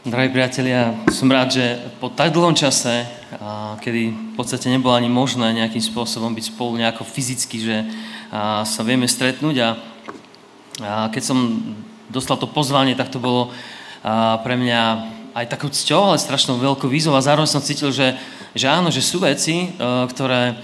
[0.00, 3.04] Drahí priatelia, som rád, že po tak dlhom čase,
[3.84, 7.84] kedy v podstate nebolo ani možné nejakým spôsobom byť spolu nejako fyzicky, že
[8.64, 9.68] sa vieme stretnúť a
[11.12, 11.36] keď som
[12.08, 13.52] dostal to pozvanie, tak to bolo
[14.40, 14.80] pre mňa
[15.36, 18.16] aj takou cťou, ale strašnou veľkou výzvou a zároveň som cítil, že,
[18.56, 19.68] že áno, že sú veci,
[20.16, 20.56] ktoré,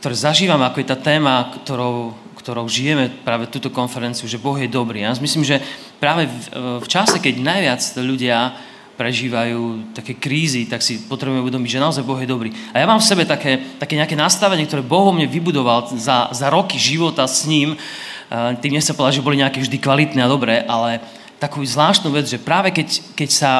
[0.00, 4.72] ktoré zažívam, ako je tá téma, ktorou, ktorou žijeme práve túto konferenciu, že Boh je
[4.72, 5.04] dobrý.
[5.04, 5.60] Ja myslím, že
[5.98, 6.38] práve v,
[6.82, 8.54] v čase, keď najviac ľudia
[8.98, 12.50] prežívajú také krízy, tak si potrebujeme uvedomiť, že naozaj Boh je dobrý.
[12.74, 16.50] A ja mám v sebe také, také nejaké nastavenie, ktoré Boh mne vybudoval za, za
[16.50, 17.78] roky života s ním.
[18.58, 20.98] Tým nechcem povedať, že boli nejaké vždy kvalitné a dobré, ale
[21.38, 23.50] takú zvláštnu vec, že práve keď, keď sa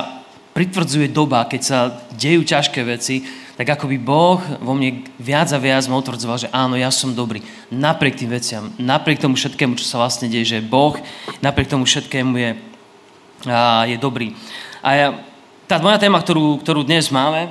[0.58, 1.78] pritvrdzuje doba, keď sa
[2.18, 3.22] dejú ťažké veci,
[3.58, 7.10] tak ako by Boh vo mne viac a viac ma utvrdzoval, že áno, ja som
[7.10, 7.42] dobrý.
[7.74, 10.94] Napriek tým veciam, napriek tomu všetkému, čo sa vlastne deje, že Boh
[11.42, 12.50] napriek tomu všetkému je,
[13.50, 14.38] a, je dobrý.
[14.78, 15.06] A ja,
[15.66, 17.50] tá moja téma, ktorú, ktorú dnes máme,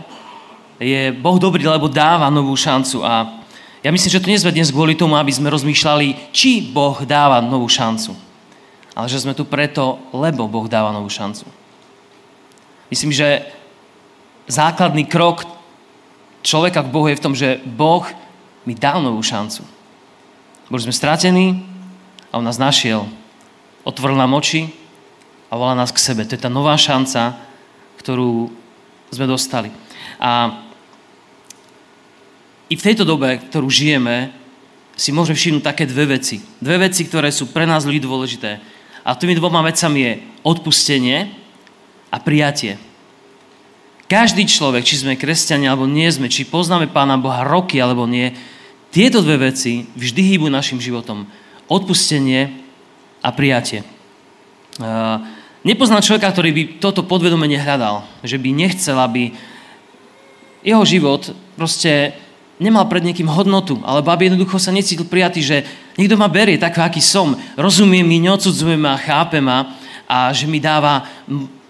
[0.80, 3.04] je Boh dobrý, lebo dáva novú šancu.
[3.04, 3.44] A
[3.84, 7.44] ja myslím, že to nie sme dnes kvôli tomu, aby sme rozmýšľali, či Boh dáva
[7.44, 8.16] novú šancu.
[8.96, 11.44] Ale že sme tu preto, lebo Boh dáva novú šancu.
[12.88, 13.44] Myslím, že
[14.48, 15.57] základný krok
[16.48, 18.07] človeka k Bohu je v tom, že Boh
[18.63, 19.67] mi dal novú šancu.
[20.71, 21.59] Boli sme stratení
[22.31, 23.03] a On nás našiel.
[23.84, 24.71] Otvoril nám oči
[25.51, 26.23] a volá nás k sebe.
[26.23, 27.35] To je tá nová šanca,
[27.99, 28.48] ktorú
[29.12, 29.71] sme dostali.
[30.20, 30.63] A
[32.68, 34.31] i v tejto dobe, ktorú žijeme,
[34.99, 36.43] si môžeme všimnúť také dve veci.
[36.59, 38.59] Dve veci, ktoré sú pre nás ľudí dôležité.
[39.07, 41.31] A tými dvoma vecami je odpustenie
[42.12, 42.75] a prijatie.
[44.08, 48.32] Každý človek, či sme kresťania alebo nie sme, či poznáme Pána Boha roky alebo nie,
[48.88, 51.27] tieto dve veci vždy hýbu našim životom.
[51.68, 52.64] Odpustenie
[53.20, 53.84] a prijatie.
[55.68, 58.08] Nepoznám človeka, ktorý by toto podvedome nehľadal.
[58.24, 59.36] Že by nechcel, aby
[60.64, 62.16] jeho život proste
[62.64, 65.58] nemal pred niekým hodnotu, alebo aby jednoducho sa necítil prijatý, že
[66.00, 69.76] niekto ma berie tak, aký som, rozumie mi, neodsudzuje ma, chápe ma
[70.08, 71.06] a že mi dáva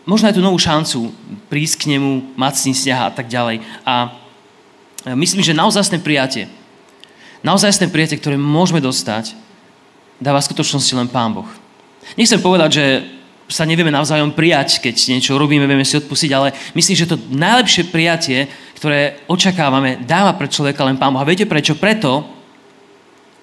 [0.08, 1.12] možno aj tú novú šancu
[1.52, 3.60] prísť k nemu, mať s ním vzťah a tak ďalej.
[3.84, 4.16] A
[5.14, 6.48] myslím, že naozajstné prijatie,
[7.44, 9.36] naozajstné prijatie, ktoré môžeme dostať,
[10.18, 11.48] dáva skutočnosti len Pán Boh.
[12.16, 12.86] Nechcem povedať, že
[13.48, 17.92] sa nevieme navzájom prijať, keď niečo robíme, vieme si odpustiť, ale myslím, že to najlepšie
[17.92, 18.48] prijatie,
[18.80, 21.20] ktoré očakávame, dáva pre človeka len Pán Boh.
[21.20, 21.76] A viete prečo?
[21.76, 22.24] Preto,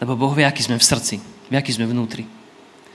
[0.00, 2.24] lebo Boh vie, aký sme v srdci, vie, aký sme vnútri.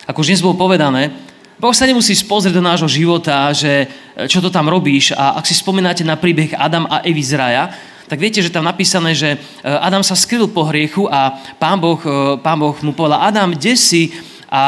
[0.10, 1.14] Ako už dnes bolo povedané,
[1.60, 5.12] Boh sa nemusí spozrieť do nášho života, že e, čo to tam robíš.
[5.12, 7.64] A ak si spomínate na príbeh Adam a Evy z raja,
[8.08, 9.38] tak viete, že tam napísané, že e,
[9.68, 13.76] Adam sa skryl po hriechu a pán boh, e, pán boh mu povedal, Adam, kde
[13.76, 14.16] si?
[14.48, 14.62] A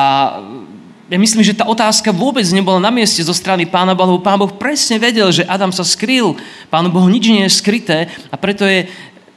[1.07, 4.39] ja myslím, že tá otázka vôbec nebola na mieste zo strany pána Boha, lebo pán
[4.39, 6.39] Boh presne vedel, že Adam sa skryl.
[6.71, 8.87] Pánu Bohu nič nie je skryté a preto je,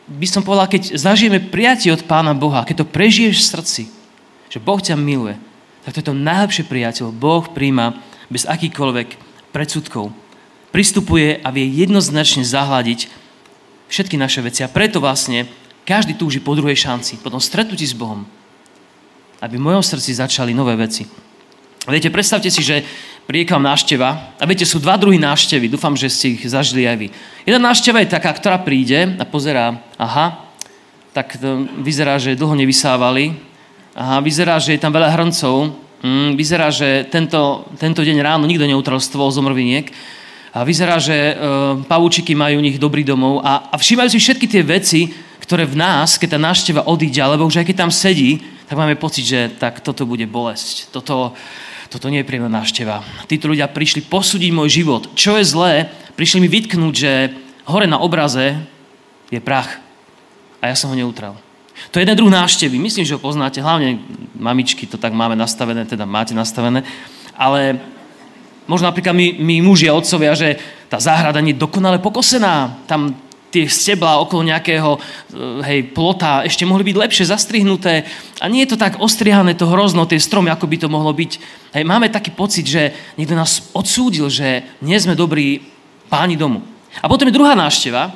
[0.07, 3.83] by som povedal, keď zažijeme prijatie od pána Boha, keď to prežiješ v srdci,
[4.55, 5.35] že Boh ťa miluje,
[5.84, 7.12] tak to je to najlepšie priateľ.
[7.12, 8.00] Boh príjma
[8.33, 9.09] bez akýkoľvek
[9.53, 10.11] predsudkov.
[10.72, 13.06] Pristupuje a vie jednoznačne zahľadiť
[13.93, 14.65] všetky naše veci.
[14.65, 15.47] A preto vlastne
[15.84, 18.25] každý túži po druhej šanci, po tom stretnutí s Bohom,
[19.44, 21.05] aby v mojom srdci začali nové veci.
[21.84, 22.81] Viete, predstavte si, že
[23.28, 25.69] vám návšteva a viete, sú dva druhy návštevy.
[25.69, 27.06] Dúfam, že ste ich zažili aj vy.
[27.44, 30.49] Jedna návšteva je taká, ktorá príde a pozerá, aha,
[31.12, 31.37] tak
[31.81, 33.37] vyzerá, že dlho nevysávali,
[33.94, 35.71] a vyzerá, že je tam veľa hrncov.
[36.03, 39.87] Mm, vyzerá, že tento, tento deň ráno nikto neutral stôl z omrviniek.
[40.50, 41.34] A vyzerá, že e,
[41.87, 43.43] pavúčiky majú nich dobrý domov.
[43.47, 47.47] A, a všímajú si všetky tie veci, ktoré v nás, keď tá návšteva odíde, alebo
[47.47, 50.91] už aj keď tam sedí, tak máme pocit, že tak toto bude bolesť.
[50.91, 51.34] Toto,
[51.87, 53.03] toto nie je príjemná návšteva.
[53.31, 55.12] Títo ľudia prišli posúdiť môj život.
[55.15, 55.72] Čo je zlé?
[56.19, 57.12] Prišli mi vytknúť, že
[57.71, 58.59] hore na obraze
[59.31, 59.78] je prach.
[60.59, 61.44] A ja som ho neutral.
[61.94, 62.75] To je jeden druh návštevy.
[62.75, 63.62] Myslím, že ho poznáte.
[63.62, 64.03] Hlavne
[64.34, 66.82] mamičky to tak máme nastavené, teda máte nastavené.
[67.38, 67.78] Ale
[68.66, 70.58] možno napríklad my, my muži a otcovia, že
[70.91, 72.82] tá záhrada nie je dokonale pokosená.
[72.91, 73.14] Tam
[73.55, 75.02] tie stebla okolo nejakého eh,
[75.70, 78.02] hej, plota ešte mohli byť lepšie zastrihnuté
[78.43, 81.32] a nie je to tak ostrihané to hrozno, tie stromy, ako by to mohlo byť.
[81.79, 85.62] Hej, máme taký pocit, že niekto nás odsúdil, že nie sme dobrí
[86.11, 86.58] páni domu.
[86.99, 88.11] A potom je druhá návšteva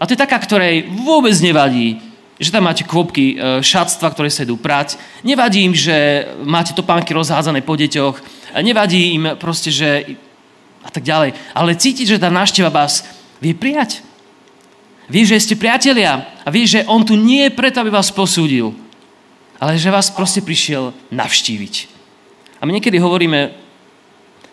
[0.00, 2.07] a to je taká, ktorej vôbec nevadí,
[2.38, 4.94] že tam máte kvopky e, šatstva, ktoré sa idú prať.
[5.26, 8.22] Nevadí im, že máte topánky rozhádzané po deťoch.
[8.62, 10.16] Nevadí im proste, že...
[10.86, 11.34] A tak ďalej.
[11.52, 13.04] Ale cítiť, že tá návšteva vás
[13.42, 14.00] vie prijať.
[15.10, 16.30] Vie, že ste priatelia.
[16.46, 18.72] A vie, že on tu nie je preto, aby vás posúdil.
[19.58, 21.74] Ale že vás proste prišiel navštíviť.
[22.62, 23.50] A my niekedy hovoríme,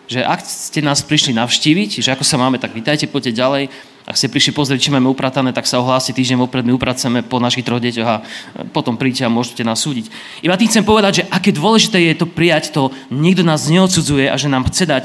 [0.06, 3.64] že ak ste nás prišli navštíviť, že ako sa máme, tak vítajte, poďte ďalej.
[4.06, 7.42] Ak ste prišli pozrieť, či máme upratané, tak sa ohlási týždeň vopred, my upracujeme po
[7.42, 8.22] našich troch deťoch a
[8.70, 10.06] potom príďte a môžete nás súdiť.
[10.46, 14.38] Iba tým chcem povedať, že aké dôležité je to prijať to, niekto nás neodsudzuje a
[14.38, 15.04] že nám chce dať,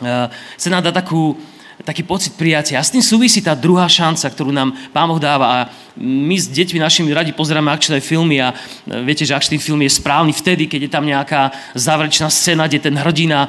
[0.00, 1.36] uh, chce nám dať takú,
[1.84, 2.80] taký pocit prijatia.
[2.80, 5.46] A s tým súvisí tá druhá šanca, ktorú nám Pán Boh dáva.
[5.46, 5.58] A
[5.96, 9.96] my s deťmi našimi radi pozeráme akčné filmy a e, viete, že akčný film je
[9.96, 13.48] správny vtedy, keď je tam nejaká záverečná scéna, kde ten hrdina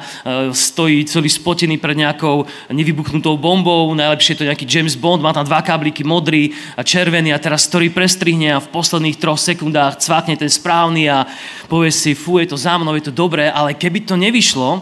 [0.56, 5.44] stojí celý spotený pred nejakou nevybuchnutou bombou, najlepšie je to nejaký James Bond, má tam
[5.44, 10.36] dva kábliky, modrý a červený a teraz ktorý prestrihne a v posledných troch sekundách cvakne
[10.40, 11.28] ten správny a
[11.68, 14.80] povie si, fú, je to za mnou, je to dobré, ale keby to nevyšlo,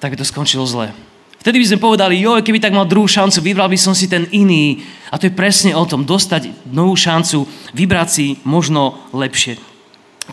[0.00, 1.05] tak by to skončilo zle.
[1.46, 4.26] Vtedy by sme povedali, jo, keby tak mal druhú šancu, vybral by som si ten
[4.34, 4.82] iný.
[5.14, 9.54] A to je presne o tom, dostať novú šancu, vybrať si možno lepšie.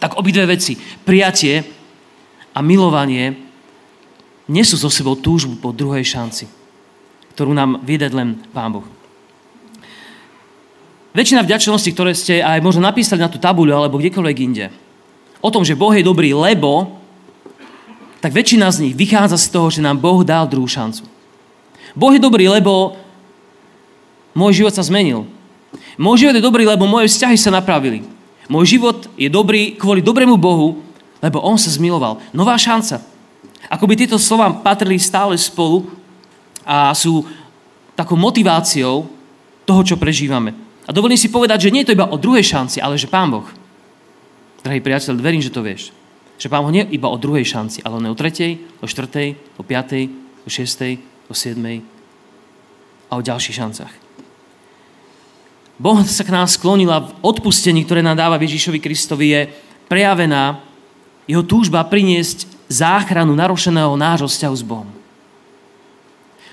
[0.01, 0.73] Tak obidve veci,
[1.05, 1.69] prijatie
[2.57, 3.29] a milovanie,
[4.49, 6.49] nesú so sebou túžbu po druhej šanci,
[7.37, 8.87] ktorú nám vydať len Pán Boh.
[11.13, 14.73] Väčšina vďačnosti, ktoré ste aj možno napísali na tú tabuľu alebo kdekoľvek inde,
[15.45, 17.02] o tom, že Boh je dobrý, lebo
[18.23, 21.03] tak väčšina z nich vychádza z toho, že nám Boh dal druhú šancu.
[21.91, 22.95] Boh je dobrý, lebo
[24.31, 25.27] môj život sa zmenil.
[25.99, 28.07] Môj život je dobrý, lebo moje vzťahy sa napravili.
[28.47, 30.79] Môj život je dobrý kvôli dobrému Bohu,
[31.19, 32.23] lebo On sa zmiloval.
[32.31, 33.03] Nová šanca.
[33.67, 35.91] Ako by tieto slova patrili stále spolu
[36.63, 37.27] a sú
[37.91, 39.03] takou motiváciou
[39.67, 40.55] toho, čo prežívame.
[40.87, 43.35] A dovolím si povedať, že nie je to iba o druhej šanci, ale že Pán
[43.35, 43.47] Boh.
[44.63, 45.91] Drahý priateľ, verím, že to vieš.
[46.43, 50.11] Že Pán Boh nie iba o druhej šanci, ale o tretej, o štvrtej, o piatej,
[50.43, 50.99] o šiestej,
[51.31, 51.79] o siedmej
[53.07, 53.93] a o ďalších šancach.
[55.79, 59.41] Boh sa k nám sklonil a v odpustení, ktoré nám dáva Ježišovi Kristovi, je
[59.87, 60.59] prejavená
[61.31, 64.91] jeho túžba priniesť záchranu narušeného nášho vzťahu s Bohom.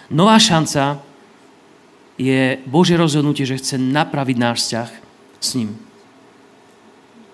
[0.06, 1.02] Nová šanca
[2.14, 4.88] je Božie rozhodnutie, že chce napraviť náš vzťah
[5.42, 5.89] s ním.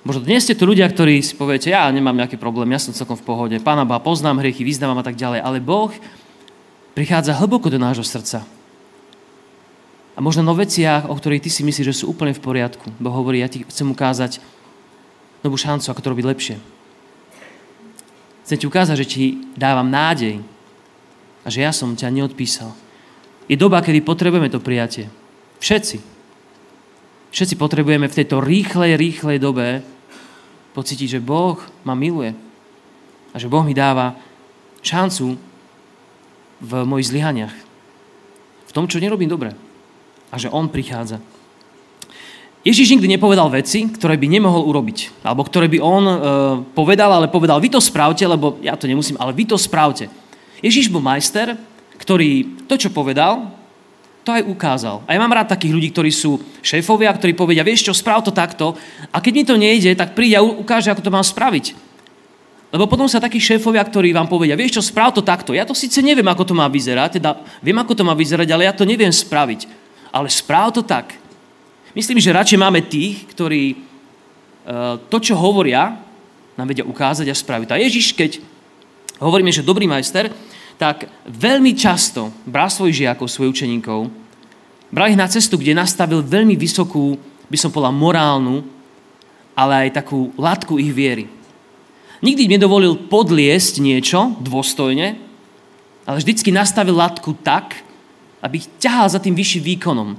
[0.06, 3.18] Možno dnes ste tu ľudia, ktorí si poviete, ja nemám nejaký problém, ja som celkom
[3.18, 5.90] v pohode, Pána Boha poznám hriechy, vyznávam a tak ďalej, ale Boh
[6.94, 8.46] prichádza hlboko do nášho srdca.
[10.14, 12.86] A možno o veciach, o ktorých ty si myslíš, že sú úplne v poriadku.
[13.02, 14.38] Boh hovorí, ja ti chcem ukázať
[15.42, 16.56] novú šancu, ako to robiť lepšie.
[18.46, 19.24] Chcem ti ukázať, že ti
[19.58, 20.38] dávam nádej
[21.42, 22.70] a že ja som ťa neodpísal.
[23.50, 25.10] Je doba, kedy potrebujeme to prijatie.
[25.58, 25.98] Všetci.
[27.34, 29.95] Všetci potrebujeme v tejto rýchlej, rýchlej dobe
[30.76, 31.56] pocítiť, že Boh
[31.88, 32.36] ma miluje
[33.32, 34.12] a že Boh mi dáva
[34.84, 35.40] šancu
[36.60, 37.54] v mojich zlyhaniach.
[38.68, 39.56] V tom, čo nerobím dobre.
[40.28, 41.24] A že On prichádza.
[42.66, 45.22] Ježiš nikdy nepovedal veci, ktoré by nemohol urobiť.
[45.22, 46.16] Alebo ktoré by on e,
[46.74, 50.10] povedal, ale povedal, vy to spravte, lebo ja to nemusím, ale vy to spravte.
[50.60, 51.54] Ježiš bol majster,
[51.96, 53.55] ktorý to, čo povedal,
[54.26, 55.06] to aj ukázal.
[55.06, 58.34] A ja mám rád takých ľudí, ktorí sú šéfovia, ktorí povedia, vieš čo, sprav to
[58.34, 58.74] takto
[59.14, 61.78] a keď mi to nejde, tak príde a ukáže, ako to mám spraviť.
[62.74, 65.54] Lebo potom sa takí šéfovia, ktorí vám povedia, vieš čo, sprav to takto.
[65.54, 68.66] Ja to síce neviem, ako to má vyzerať, teda viem, ako to má vyzerať, ale
[68.66, 69.70] ja to neviem spraviť.
[70.10, 71.14] Ale správ to tak.
[71.94, 73.76] Myslím, že radšej máme tých, ktorí e,
[75.06, 76.02] to, čo hovoria,
[76.58, 77.68] nám vedia ukázať a spraviť.
[77.70, 78.42] A Ježiš, keď
[79.22, 80.34] hovoríme, že dobrý majster,
[80.76, 84.12] tak veľmi často bral svojich žiakov, svojich učeníkov,
[84.92, 87.16] bral ich na cestu, kde nastavil veľmi vysokú,
[87.48, 88.64] by som povedal, morálnu,
[89.56, 91.26] ale aj takú latku ich viery.
[92.20, 95.16] Nikdy nedovolil podliesť niečo dôstojne,
[96.06, 97.76] ale vždycky nastavil latku tak,
[98.40, 100.16] aby ich ťahal za tým vyšším výkonom.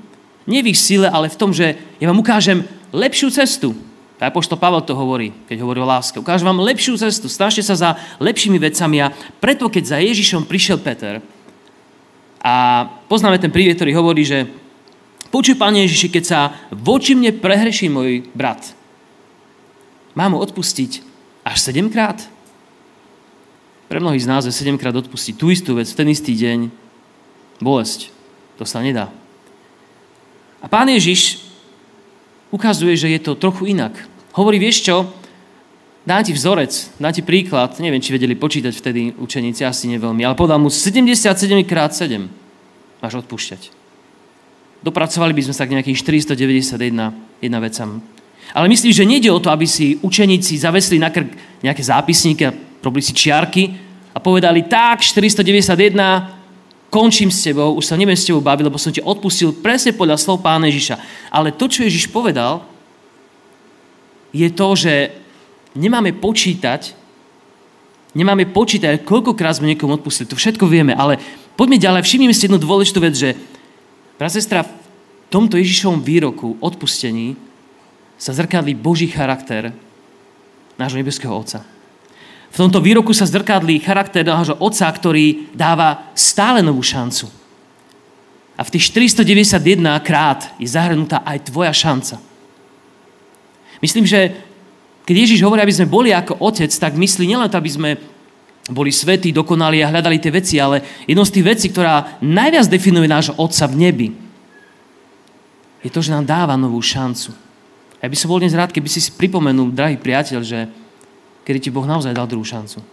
[0.50, 3.76] Nie v ich sile, ale v tom, že ja vám ukážem lepšiu cestu.
[4.18, 6.18] Aj pošto Pavel to hovorí, keď hovorí o láske.
[6.18, 10.82] Ukážem vám lepšiu cestu, snažte sa za lepšími vecami a preto, keď za Ježišom prišiel
[10.82, 11.22] Peter
[12.42, 14.50] a poznáme ten príbeh, ktorý hovorí, že
[15.30, 16.40] počuj, Pane Ježiši, keď sa
[16.74, 18.74] voči mne prehreší môj brat,
[20.18, 21.06] mám mu odpustiť
[21.46, 22.18] až sedemkrát?
[23.88, 26.74] Pre mnohých z nás je sedemkrát odpustiť tú istú vec v ten istý deň
[27.62, 28.12] bolesť.
[28.58, 29.14] To sa nedá.
[30.60, 31.47] A pán Ježiš
[32.58, 33.94] ukazuje, že je to trochu inak.
[34.34, 35.14] Hovorí, vieš čo,
[36.10, 40.34] dám ti vzorec, dám ti príklad, neviem, či vedeli počítať vtedy učeníci, asi neveľmi, ale
[40.34, 41.30] povedal mu 77
[41.70, 42.26] krát 7
[42.98, 43.70] máš odpúšťať.
[44.82, 45.98] Dopracovali by sme sa k nejakých
[46.34, 48.02] 491 jedna vecam.
[48.54, 51.28] Ale myslím, že nejde o to, aby si učeníci zavesli na krk
[51.60, 53.74] nejaké zápisníky a robili si čiarky
[54.14, 56.37] a povedali, tak, 491,
[56.88, 60.20] končím s tebou, už sa neviem s tebou baviť, lebo som ti odpustil presne podľa
[60.20, 60.96] slov pána Ježiša.
[61.32, 62.64] Ale to, čo Ježiš povedal,
[64.32, 65.12] je to, že
[65.76, 66.98] nemáme počítať
[68.18, 70.26] nemáme počítať, koľkokrát sme niekomu odpustili.
[70.34, 71.22] To všetko vieme, ale
[71.54, 72.02] poďme ďalej.
[72.02, 73.38] Všimnime si jednu dôležitú vec, že
[74.18, 74.74] brat, sestra, v
[75.30, 77.38] tomto Ježišovom výroku odpustení
[78.18, 79.70] sa zrkadlí Boží charakter
[80.82, 81.77] nášho nebeského Otca.
[82.52, 87.30] V tomto výroku sa zrkadlí charakter nášho Otca, ktorý dáva stále novú šancu.
[88.58, 92.18] A v tých 491 krát je zahrnutá aj tvoja šanca.
[93.78, 94.34] Myslím, že
[95.06, 97.90] keď Ježiš hovorí, aby sme boli ako otec, tak myslí nielen to, aby sme
[98.68, 103.08] boli svetí, dokonali a hľadali tie veci, ale jednou z tých vecí, ktorá najviac definuje
[103.08, 104.08] nášho Otca v nebi,
[105.80, 107.32] je to, že nám dáva novú šancu.
[108.04, 110.68] Ja by som bol dnes rád, keby si si pripomenul, drahý priateľ, že
[111.48, 112.84] kedy ti Boh naozaj dal druhú šancu.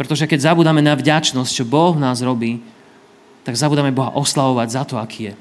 [0.00, 2.64] Pretože keď zabudáme na vďačnosť, čo Boh nás robí,
[3.44, 5.34] tak zabudáme Boha oslavovať za to, aký je.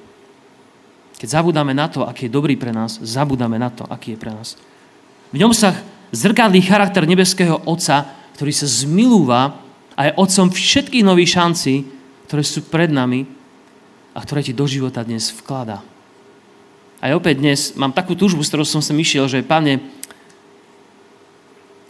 [1.23, 4.35] Keď zabudáme na to, aký je dobrý pre nás, zabudáme na to, aký je pre
[4.35, 4.59] nás.
[5.31, 5.71] V ňom sa
[6.11, 8.03] zrkadlí charakter nebeského Otca,
[8.35, 9.55] ktorý sa zmilúva
[9.95, 11.87] a je Otcom všetkých nových šancí,
[12.27, 13.23] ktoré sú pred nami
[14.11, 15.79] a ktoré ti do života dnes vkladá.
[16.99, 20.02] A opäť dnes mám takú túžbu, s ktorou som sa myšiel, že Pane,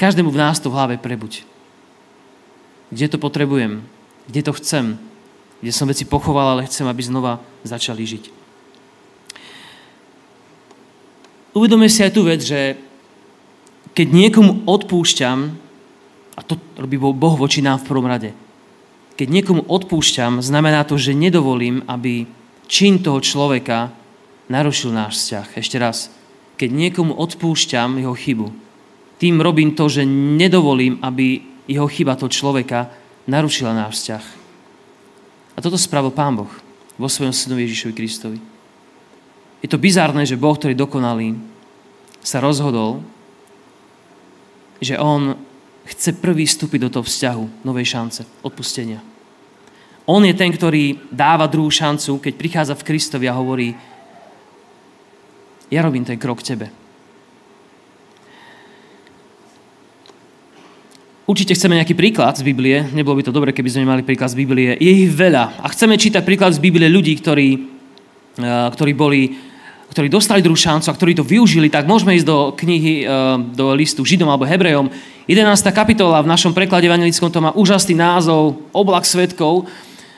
[0.04, 1.48] každému v nás to v hlave prebuď.
[2.92, 3.88] Kde to potrebujem?
[4.28, 5.00] Kde to chcem?
[5.64, 8.24] Kde som veci pochoval, ale chcem, aby znova začali žiť.
[11.56, 12.76] Uvedomme si aj tú vec, že
[13.96, 15.40] keď niekomu odpúšťam,
[16.36, 18.36] a to robí Boh voči nám v prvom rade,
[19.16, 22.26] keď niekomu odpúšťam, znamená to, že nedovolím, aby
[22.66, 23.94] čin toho človeka
[24.50, 25.48] narušil náš vzťah.
[25.62, 26.10] Ešte raz,
[26.58, 28.50] keď niekomu odpúšťam jeho chybu,
[29.24, 30.04] tým robím to, že
[30.36, 32.92] nedovolím, aby jeho chyba toho človeka
[33.24, 34.26] narušila náš vzťah.
[35.56, 36.52] A toto spravil Pán Boh
[37.00, 38.40] vo svojom synovi Ježišovi Kristovi.
[39.64, 41.40] Je to bizárne, že Boh, ktorý dokonalý,
[42.20, 43.00] sa rozhodol,
[44.84, 45.40] že on
[45.88, 49.00] chce prvý vstúpiť do toho vzťahu novej šance, odpustenia.
[50.04, 53.72] On je ten, ktorý dáva druhú šancu, keď prichádza v Kristovi a hovorí,
[55.72, 56.83] ja robím ten krok k tebe.
[61.24, 64.44] Určite chceme nejaký príklad z Biblie, nebolo by to dobre, keby sme mali príklad z
[64.44, 64.76] Biblie.
[64.76, 67.50] Je ich veľa a chceme čítať príklad z Biblie ľudí, ktorí,
[68.44, 69.22] eh, ktorí boli
[69.94, 73.18] ktorí dostali druhú šancu a ktorí to využili, tak môžeme ísť do knihy, e,
[73.54, 74.90] do listu Židom alebo Hebrejom.
[75.30, 75.70] 11.
[75.70, 79.70] kapitola v našom preklade evangelickom to má úžasný názov Oblak svetkov.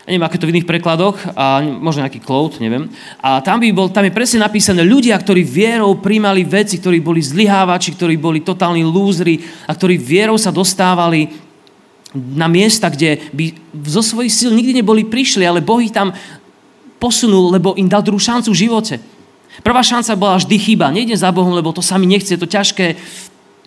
[0.05, 2.85] Neviem, aké to v iných prekladoch, a možno nejaký cloud, neviem.
[3.25, 7.25] A tam, by bol, tam je presne napísané ľudia, ktorí vierou príjmali veci, ktorí boli
[7.25, 11.33] zlyhávači, ktorí boli totálni lúzri a ktorí vierou sa dostávali
[12.13, 13.45] na miesta, kde by
[13.89, 16.13] zo svojich síl nikdy neboli prišli, ale Boh ich tam
[17.01, 18.95] posunul, lebo im dal druhú šancu v živote.
[19.65, 20.93] Prvá šanca bola vždy chyba.
[20.93, 22.93] Nejdem za Bohom, lebo to sa mi nechce, je to ťažké.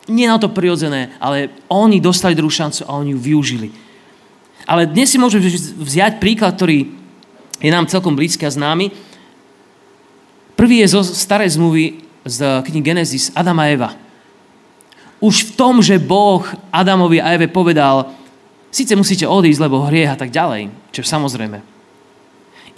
[0.07, 3.88] Nie na to prirodzené, ale oni dostali druhú šancu a oni ju využili.
[4.69, 5.49] Ale dnes si môžeme
[5.81, 6.93] vziať príklad, ktorý
[7.57, 8.93] je nám celkom blízky a známy.
[10.53, 13.91] Prvý je zo starej zmluvy z knihy Genesis Adam a Eva.
[15.25, 18.13] Už v tom, že Boh Adamovi a Eve povedal,
[18.69, 21.59] síce musíte odísť, lebo hriech a tak ďalej, čo samozrejme.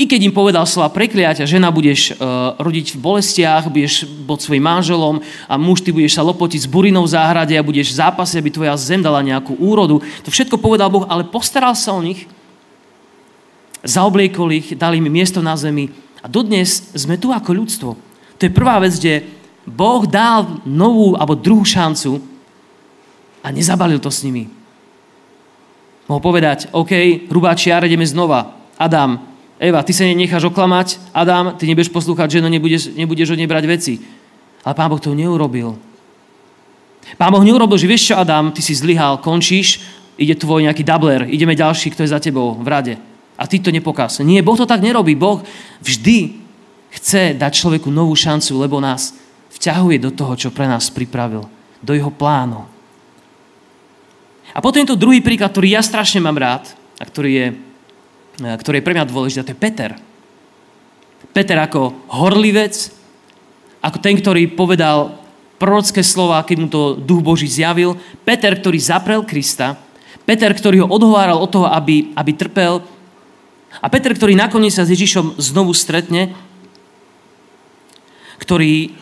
[0.01, 4.65] I keď im povedal slova prekliatia, žena budeš uh, rodiť v bolestiach, budeš pod svojim
[4.65, 8.49] manželom a muž ty budeš sa lopotiť s burinou v záhrade a budeš zápasiť, aby
[8.49, 10.01] tvoja zem dala nejakú úrodu.
[10.25, 12.25] To všetko povedal Boh, ale postaral sa o nich,
[13.85, 15.93] zaobliekol ich, dal im miesto na zemi
[16.25, 17.91] a dodnes sme tu ako ľudstvo.
[18.41, 19.29] To je prvá vec, kde
[19.69, 22.25] Boh dal novú alebo druhú šancu
[23.45, 24.49] a nezabalil to s nimi.
[26.09, 28.57] Mohol povedať, OK, hrubá čiara, ideme znova.
[28.81, 29.30] Adam,
[29.61, 33.65] Eva, ty sa nenecháš oklamať, Adam, ty nebudeš poslúchať ženu, nebudeš, nebudeš od nej brať
[33.69, 33.95] veci.
[34.65, 35.77] Ale Pán Boh to neurobil.
[37.21, 39.85] Pán Boh neurobil, že vieš čo, Adam, ty si zlyhal, končíš,
[40.17, 42.95] ide tvoj nejaký dubler, ideme ďalší, kto je za tebou v rade.
[43.37, 44.25] A ty to nepokaz.
[44.25, 45.13] Nie, Boh to tak nerobí.
[45.13, 45.45] Boh
[45.85, 46.41] vždy
[46.97, 49.13] chce dať človeku novú šancu, lebo nás
[49.61, 51.45] vťahuje do toho, čo pre nás pripravil.
[51.85, 52.65] Do jeho plánu.
[54.53, 57.47] A potom je to druhý príklad, ktorý ja strašne mám rád a ktorý je
[58.39, 59.91] ktorý je pre mňa dôležitý, to je Peter.
[61.35, 62.91] Peter ako horlivec,
[63.81, 65.17] ako ten, ktorý povedal
[65.61, 67.97] prorocké slova, keď mu to duch Boží zjavil.
[68.25, 69.77] Peter, ktorý zaprel Krista.
[70.25, 72.81] Peter, ktorý ho odhováral od toho, aby, aby trpel.
[73.79, 76.33] A Peter, ktorý nakoniec sa s Ježišom znovu stretne,
[78.41, 78.97] ktorý,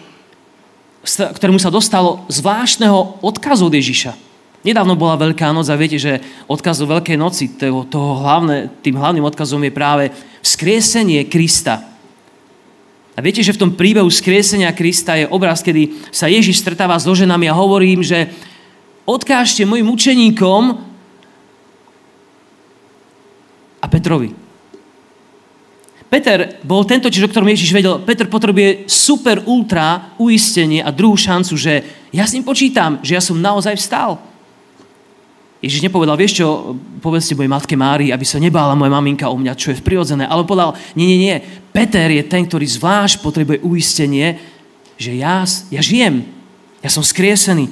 [1.06, 4.27] ktorému sa dostalo zvláštneho odkazu od Ježiša.
[4.68, 9.00] Nedávno bola Veľká noc a viete, že odkaz o Veľkej noci, toho, toho hlavné, tým
[9.00, 10.12] hlavným odkazom je práve
[10.44, 11.88] vzkriesenie Krista.
[13.16, 17.16] A viete, že v tom príbehu vzkriesenia Krista je obraz, kedy sa Ježiš stretáva so
[17.16, 18.28] ženami a hovorí im, že
[19.08, 20.62] odkážte mojim učeníkom
[23.80, 24.36] a Petrovi.
[26.12, 31.16] Peter bol tento, čiže o ktorom Ježiš vedel, Peter potrebuje super, ultra uistenie a druhú
[31.16, 34.27] šancu, že ja s ním počítam, že ja som naozaj vstal.
[35.58, 39.58] Ježiš nepovedal, vieš čo, povedzte mojej matke Mári, aby sa nebála moja maminka o mňa,
[39.58, 41.36] čo je prirodzené, ale povedal, nie, nie, nie,
[41.74, 44.38] Peter je ten, ktorý zvlášť potrebuje uistenie,
[44.94, 45.42] že ja,
[45.74, 46.22] ja žijem,
[46.78, 47.70] ja som skriesený.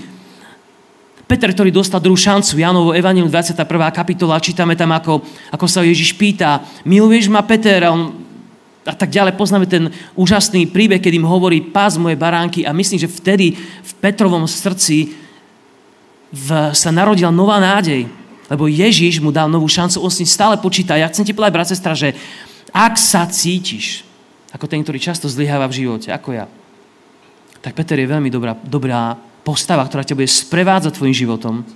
[1.27, 3.67] Peter, ktorý dostal druhú šancu, Janovo Evangelium 21.
[3.91, 7.83] kapitola, čítame tam, ako, ako sa Ježiš pýta, miluješ ma, Peter?
[7.87, 8.15] A, on,
[8.87, 13.03] a tak ďalej, poznáme ten úžasný príbeh, kedy im hovorí, pás moje baránky a myslím,
[13.03, 15.26] že vtedy v Petrovom srdci
[16.33, 18.09] v, sa narodila nová nádej.
[18.47, 20.95] Lebo Ježiš mu dal novú šancu, on s ním stále počíta.
[20.95, 22.15] Ja chcem ti povedať, brat, sestra, že
[22.71, 24.07] ak sa cítiš
[24.55, 26.47] ako ten, ktorý často zlyháva v živote, ako ja,
[27.61, 31.67] tak Peter je veľmi dobrá, dobrá postava, ktorá ťa bude sprevádzať tvojim životom,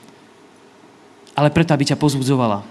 [1.35, 2.63] ale preto, aby ťa pozbudzovala.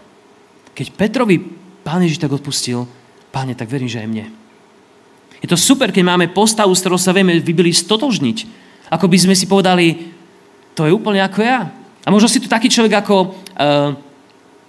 [0.72, 1.38] Keď Petrovi
[1.84, 2.88] Pán Ježiš tak odpustil,
[3.30, 4.26] Páne, tak verím, že aj mne.
[5.40, 8.38] Je to super, keď máme postavu, s ktorou sa vieme v Biblii stotožniť.
[8.90, 10.18] Ako by sme si povedali,
[10.76, 11.70] to je úplne ako ja.
[12.06, 13.94] A možno si tu taký človek ako, uh,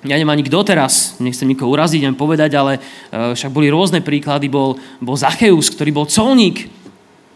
[0.04, 4.50] ja nemám ani teraz, nechcem nikoho uraziť, neviem povedať, ale uh, však boli rôzne príklady,
[4.50, 6.68] bol, bol Zacheus, ktorý bol colník,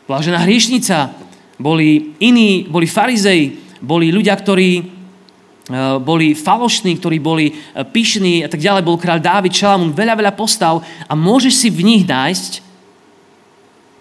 [0.05, 1.15] bola žena hriešnica,
[1.57, 8.49] boli iní, boli farizei, boli ľudia, ktorí uh, boli falošní, ktorí boli uh, pyšní a
[8.51, 12.61] tak ďalej, bol kráľ Dávid, Šalamún, veľa, veľa postav a môžeš si v nich nájsť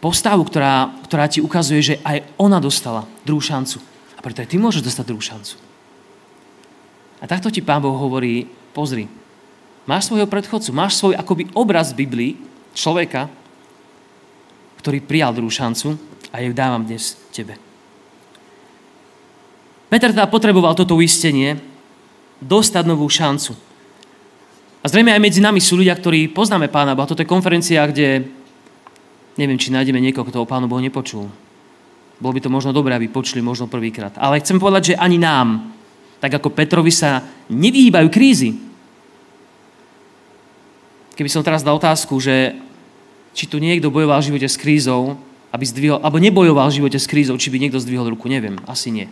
[0.01, 3.92] postavu, ktorá, ktorá ti ukazuje, že aj ona dostala druhú šancu
[4.23, 5.59] preto aj ty môžeš dostať druhú šancu.
[7.19, 9.11] A takto ti Pán Boh hovorí, pozri,
[9.83, 12.31] máš svojho predchodcu, máš svoj akoby obraz v Biblii
[12.71, 13.27] človeka,
[14.79, 15.99] ktorý prijal druhú šancu
[16.31, 17.59] a ju dávam dnes tebe.
[19.91, 21.59] Peter teda potreboval toto uistenie,
[22.41, 23.53] dostať novú šancu.
[24.83, 27.07] A zrejme aj medzi nami sú ľudia, ktorí poznáme Pána Boha.
[27.07, 28.27] Toto je konferencia, kde
[29.39, 31.31] neviem, či nájdeme niekoho, kto o Pánu Bohu nepočul.
[32.23, 34.15] Bolo by to možno dobré, aby počuli možno prvýkrát.
[34.15, 35.75] Ale chcem povedať, že ani nám,
[36.23, 37.19] tak ako Petrovi sa
[37.51, 38.55] nevyhýbajú krízy.
[41.19, 42.55] Keby som teraz dal otázku, že
[43.35, 45.19] či tu niekto bojoval v živote s krízou,
[45.51, 48.87] aby zdvihol, alebo nebojoval v živote s krízou, či by niekto zdvihol ruku, neviem, asi
[48.87, 49.11] nie.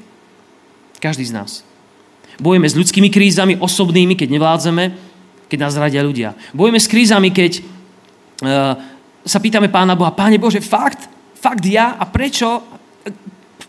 [1.04, 1.68] Každý z nás.
[2.40, 4.84] Bojujeme s ľudskými krízami, osobnými, keď nevládzeme,
[5.52, 6.32] keď nás radia ľudia.
[6.56, 8.80] Bojujeme s krízami, keď uh,
[9.28, 11.12] sa pýtame Pána Boha, Páne Bože, fakt?
[11.36, 12.00] Fakt ja?
[12.00, 12.71] A prečo?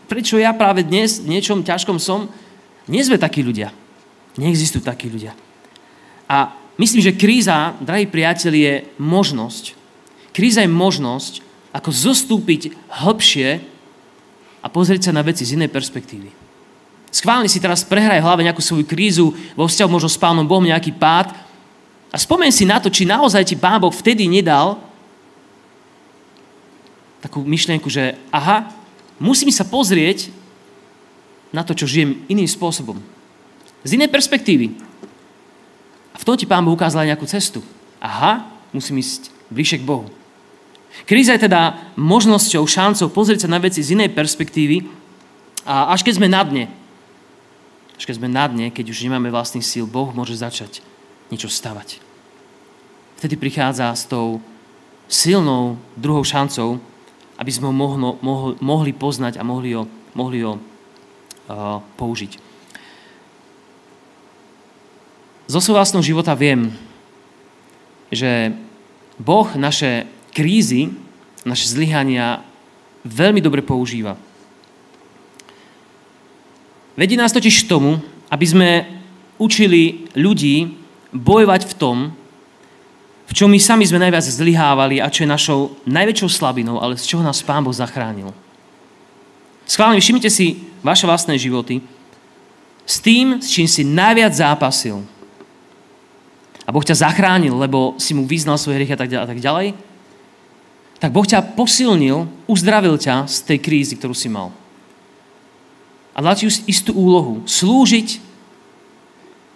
[0.07, 2.29] Prečo ja práve dnes v niečom ťažkom som?
[2.85, 3.71] Nie sme takí ľudia.
[4.37, 5.33] Neexistujú takí ľudia.
[6.29, 9.73] A myslím, že kríza, drahí priateľi, je možnosť.
[10.33, 11.33] Kríza je možnosť,
[11.73, 13.61] ako zostúpiť hlbšie
[14.61, 16.29] a pozrieť sa na veci z inej perspektívy.
[17.13, 20.65] Schválne si teraz prehraj v hlave nejakú svoju krízu, vo vzťahu možno s Pánom Bohom
[20.65, 21.29] nejaký pád
[22.09, 24.81] a spomen si na to, či naozaj ti Pán Boh vtedy nedal
[27.21, 28.67] takú myšlienku, že aha,
[29.23, 30.27] musím sa pozrieť
[31.55, 32.99] na to, čo žijem iným spôsobom.
[33.87, 34.75] Z inej perspektívy.
[36.11, 37.63] A v tom ti Pán Boh ukázal aj nejakú cestu.
[38.03, 38.43] Aha,
[38.75, 40.11] musím ísť bližšie k Bohu.
[41.07, 44.85] Kríza je teda možnosťou, šancou pozrieť sa na veci z inej perspektívy
[45.65, 46.65] a až keď sme na dne,
[47.97, 50.85] až keď sme na dne, keď už nemáme vlastný síl, Boh môže začať
[51.33, 51.97] niečo stavať.
[53.17, 54.37] Vtedy prichádza s tou
[55.09, 56.77] silnou druhou šancou,
[57.43, 59.83] aby sme ho mohlo, mohli, mohli poznať a mohli ho,
[60.15, 62.39] mohli ho uh, použiť.
[65.51, 66.71] Zo svojho života viem,
[68.07, 68.55] že
[69.19, 70.87] Boh naše krízy,
[71.43, 72.39] naše zlyhania
[73.03, 74.15] veľmi dobre používa.
[76.95, 77.99] Vedí nás totiž k tomu,
[78.31, 78.69] aby sme
[79.35, 80.79] učili ľudí
[81.11, 81.97] bojovať v tom,
[83.23, 87.07] v čom my sami sme najviac zlyhávali a čo je našou najväčšou slabinou, ale z
[87.07, 88.35] čoho nás Pán Boh zachránil.
[89.63, 91.79] Schválne, všimnite si vaše vlastné životy
[92.83, 94.99] s tým, s čím si najviac zápasil.
[96.67, 99.39] A Boh ťa zachránil, lebo si mu vyznal svoje hriechy a tak ďalej, a tak
[99.39, 99.67] ďalej.
[100.99, 104.51] Tak Boh ťa posilnil, uzdravil ťa z tej krízy, ktorú si mal.
[106.11, 107.43] A dal ti istú úlohu.
[107.47, 108.19] Slúžiť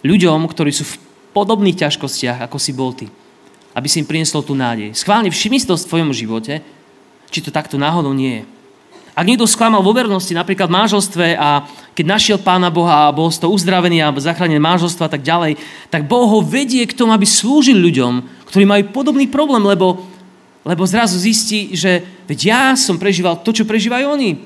[0.04, 0.98] ľuďom, ktorí sú v
[1.36, 3.12] podobných ťažkostiach, ako si bol ty
[3.78, 4.90] aby si im priniesol tú nádej.
[4.98, 6.58] Schválne všimni to v tvojom živote,
[7.30, 8.44] či to takto náhodou nie je.
[9.18, 13.26] Ak niekto sklamal vo vernosti, napríklad v manželstve a keď našiel Pána Boha a bol
[13.34, 15.58] z toho uzdravený a zachránený manželstva a tak ďalej,
[15.90, 20.06] tak Boh ho vedie k tomu, aby slúžil ľuďom, ktorí majú podobný problém, lebo,
[20.62, 24.38] lebo zrazu zistí, že veď ja som prežíval to, čo prežívajú oni.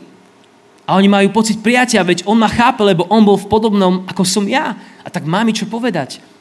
[0.89, 4.25] A oni majú pocit prijatia, veď on ma chápe, lebo on bol v podobnom, ako
[4.25, 4.73] som ja.
[5.05, 6.32] A tak má mi čo povedať.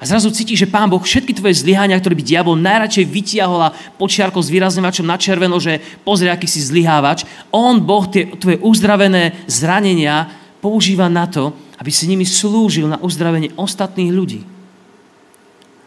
[0.00, 3.74] A zrazu cítiš, že Pán Boh všetky tvoje zlyhania, ktoré by diabol najradšej vytiahol a
[4.00, 5.76] počiarkol s výrazňovačom na červeno, že
[6.08, 7.28] pozri, aký si zlyhávač.
[7.52, 10.32] On, Boh, tie tvoje uzdravené zranenia
[10.64, 14.40] používa na to, aby si nimi slúžil na uzdravenie ostatných ľudí.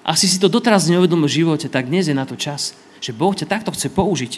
[0.06, 3.18] A si si to doteraz neuvedomil v živote, tak dnes je na to čas, že
[3.18, 4.38] Boh ťa takto chce použiť.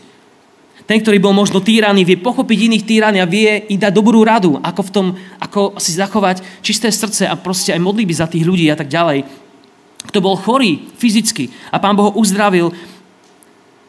[0.87, 4.61] Ten, ktorý bol možno týraný, vie pochopiť iných týraní a vie im dať dobrú radu,
[4.61, 5.07] ako v tom,
[5.41, 9.44] ako si zachovať čisté srdce a proste aj modliť za tých ľudí a tak ďalej.
[10.05, 12.69] Kto bol chorý fyzicky a Pán Boh ho uzdravil,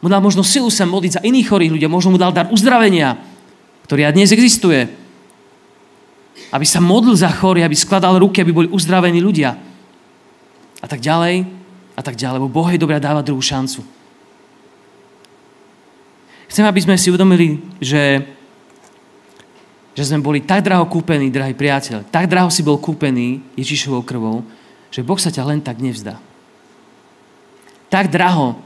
[0.01, 3.17] mu dal možno silu sa modliť za iných chorých ľudí, možno mu dal dar uzdravenia,
[3.89, 4.85] ktorý aj dnes existuje.
[6.53, 9.57] Aby sa modlil za chory, aby skladal ruky, aby boli uzdravení ľudia.
[10.77, 11.49] A tak ďalej,
[11.97, 13.81] a tak ďalej, lebo Boh je dobré dáva druhú šancu.
[16.47, 18.23] Chcem, aby sme si uvedomili, že,
[19.97, 24.45] že sme boli tak draho kúpení, drahý priateľ, tak draho si bol kúpený Ježišovou krvou,
[24.91, 26.19] že Boh sa ťa len tak nevzdá.
[27.87, 28.59] Tak draho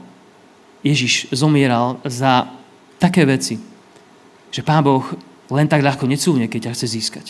[0.82, 2.50] Ježiš zomieral za
[2.98, 3.62] také veci,
[4.50, 5.06] že Pán Boh
[5.50, 7.26] len tak ľahko necúvne, keď ťa chce získať.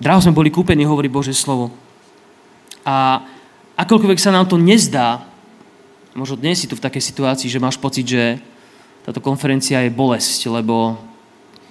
[0.00, 1.68] Draho sme boli kúpení, hovorí Bože slovo.
[2.88, 3.20] A
[3.76, 5.20] akoľkoľvek sa nám to nezdá,
[6.16, 8.40] možno dnes si tu v takej situácii, že máš pocit, že
[9.04, 10.96] táto konferencia je bolesť, lebo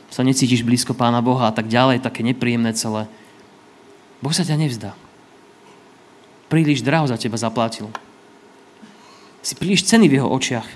[0.09, 3.09] sa necítiš blízko Pána Boha a tak ďalej, také nepríjemné celé.
[4.19, 4.91] Boh sa ťa nevzdá.
[6.51, 7.87] Príliš draho za teba zaplatil.
[9.39, 10.67] Si príliš cený v jeho očiach.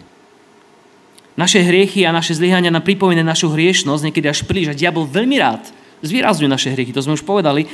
[1.34, 4.72] Naše hriechy a naše zlyhania nám pripomínajú našu hriešnosť, niekedy až príliš.
[4.72, 5.66] A diabol veľmi rád
[6.04, 7.66] zvýrazňuje naše hriechy, to sme už povedali.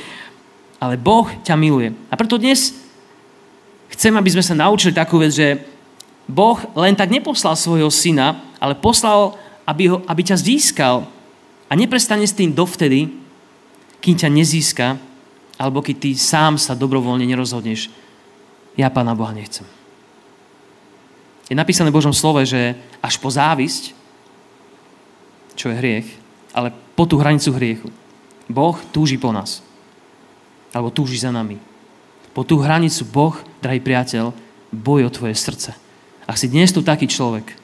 [0.80, 1.92] Ale Boh ťa miluje.
[2.08, 2.72] A preto dnes
[3.92, 5.60] chcem, aby sme sa naučili takú vec, že
[6.30, 9.36] Boh len tak neposlal svojho syna, ale poslal,
[9.68, 11.04] aby, ho, aby ťa získal
[11.68, 13.12] a neprestane s tým dovtedy,
[14.00, 14.88] kým ťa nezíska,
[15.60, 17.92] alebo keď ty sám sa dobrovoľne nerozhodneš.
[18.80, 19.68] Ja Pána Boha nechcem.
[21.52, 23.92] Je napísané v Božom slove, že až po závisť,
[25.60, 26.08] čo je hriech,
[26.56, 27.90] ale po tú hranicu hriechu.
[28.48, 29.60] Boh túži po nás.
[30.72, 31.60] Alebo túži za nami.
[32.32, 34.32] Po tú hranicu Boh, drahý priateľ,
[34.72, 35.76] bojí o tvoje srdce.
[36.30, 37.58] Ak si dnes tu taký človek,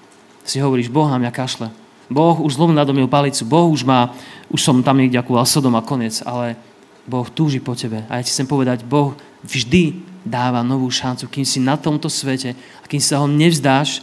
[0.43, 1.69] si hovoríš, Boh na mňa kašle.
[2.09, 3.45] Boh už zlom nadomil palicu.
[3.45, 4.13] Boh už má,
[4.49, 6.57] už som tam niekde ako Sodom a koniec, ale
[7.05, 8.01] Boh túži po tebe.
[8.09, 9.13] A ja ti chcem povedať, Boh
[9.45, 11.29] vždy dáva novú šancu.
[11.29, 14.01] Kým si na tomto svete a kým sa ho nevzdáš,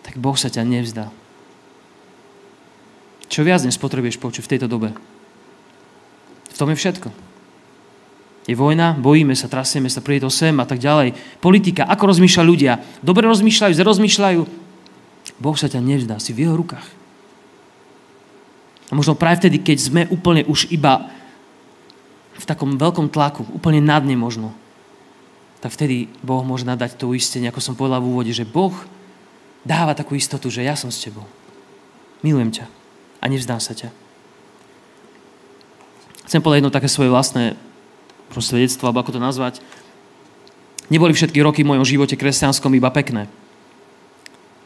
[0.00, 1.12] tak Boh sa ťa nevzdá.
[3.28, 4.96] Čo viac dnes potrebuješ počuť v tejto dobe?
[6.48, 7.12] V tom je všetko.
[8.48, 11.12] Je vojna, bojíme sa, trasieme sa, príde to sem a tak ďalej.
[11.44, 12.80] Politika, ako rozmýšľa ľudia.
[13.04, 14.42] Dobre rozmýšľajú, zrozmýšľajú.
[15.36, 16.88] Boh sa ťa nevzdá, si v jeho rukách.
[18.88, 21.12] A možno práve vtedy, keď sme úplne už iba
[22.38, 24.54] v takom veľkom tlaku, úplne na dne možno,
[25.58, 28.72] tak vtedy Boh môže nadať to uistenie, ako som povedal v úvode, že Boh
[29.66, 31.26] dáva takú istotu, že ja som s tebou.
[32.22, 32.66] Milujem ťa
[33.18, 33.90] a nevzdám sa ťa.
[36.30, 37.58] Chcem povedať jedno také svoje vlastné
[38.38, 39.58] svedectvo, alebo ako to nazvať.
[40.92, 43.26] Neboli všetky roky v mojom živote kresťanskom iba pekné.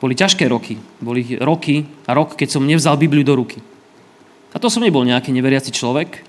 [0.02, 0.82] Boli ťažké roky.
[0.98, 3.62] Boli roky a rok, keď som nevzal Bibliu do ruky.
[4.52, 6.26] A to som nebol nejaký neveriaci človek.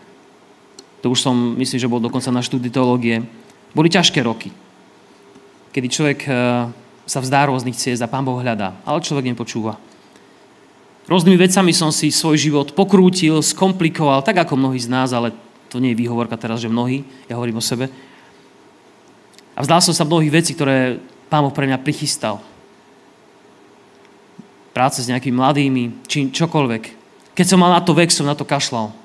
[1.04, 3.28] To už som, myslím, že bol dokonca na štúdii teológie.
[3.76, 4.56] Boli ťažké roky,
[5.76, 6.36] kedy človek eh,
[7.04, 9.76] sa vzdá rôznych ciest a Pán Boh hľadá, ale človek nepočúva.
[11.04, 15.36] Rôznymi vecami som si svoj život pokrútil, skomplikoval, tak ako mnohí z nás, ale
[15.68, 17.92] to nie je výhovorka teraz, že mnohí, ja hovorím o sebe.
[19.52, 22.40] A vzdal som sa mnohých vecí, ktoré Pán Boh pre mňa prichystal.
[24.72, 26.84] Práce s nejakými mladými, či čokoľvek.
[27.36, 28.96] Keď som mal na to vek, som na to kašlal.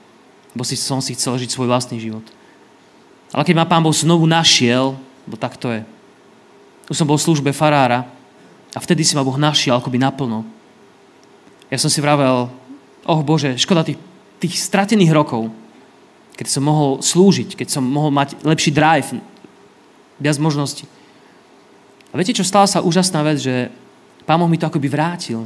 [0.57, 2.25] Bo si, som si chcel žiť svoj vlastný život.
[3.33, 4.97] Ale keď ma Pán Boh znovu našiel,
[5.29, 5.83] bo tak to je.
[6.89, 8.09] Tu som bol v službe farára
[8.73, 10.49] a vtedy si ma Boh našiel akoby naplno.
[11.69, 12.49] Ja som si vravel,
[13.05, 14.01] oh Bože, škoda tých,
[14.41, 15.53] tých stratených rokov,
[16.33, 19.21] keď som mohol slúžiť, keď som mohol mať lepší drive,
[20.17, 20.89] viac možností.
[22.09, 23.69] A viete, čo stala sa úžasná vec, že
[24.25, 25.45] Pán Boh mi to akoby vrátil.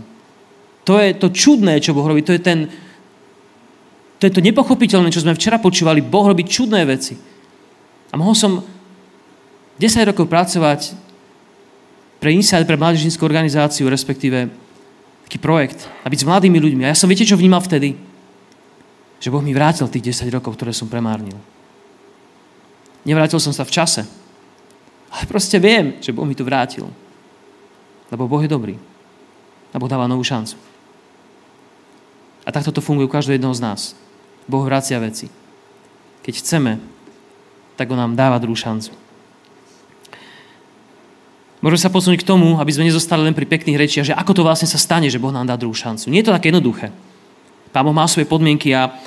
[0.86, 2.22] To je to čudné, čo Boh robí.
[2.22, 2.70] To je, ten,
[4.22, 5.98] to je to nepochopiteľné, čo sme včera počúvali.
[5.98, 7.18] Boh robí čudné veci.
[8.08, 8.62] A mohol som
[9.82, 10.94] 10 rokov pracovať
[12.22, 14.46] pre Insight, pre mládežnickú organizáciu, respektíve
[15.26, 15.90] taký projekt.
[16.02, 16.82] A byť s mladými ľuďmi.
[16.86, 17.98] A ja som, viete, čo vnímal vtedy?
[19.22, 21.38] že Boh mi vrátil tých 10 rokov, ktoré som premárnil.
[23.06, 24.02] Nevrátil som sa v čase.
[25.14, 26.90] Ale proste viem, že Boh mi to vrátil.
[28.10, 28.74] Lebo Boh je dobrý.
[29.70, 30.58] A Boh dáva novú šancu.
[32.42, 33.80] A takto to funguje u každého jedného z nás.
[34.46, 35.30] Boh vracia veci.
[36.22, 36.78] Keď chceme,
[37.74, 38.94] tak on nám dáva druhú šancu.
[41.62, 44.42] Môžeme sa posunúť k tomu, aby sme nezostali len pri pekných rečiach, že ako to
[44.42, 46.10] vlastne sa stane, že Boh nám dá druhú šancu.
[46.10, 46.90] Nie je to také jednoduché.
[47.70, 48.98] Pán Boh má svoje podmienky a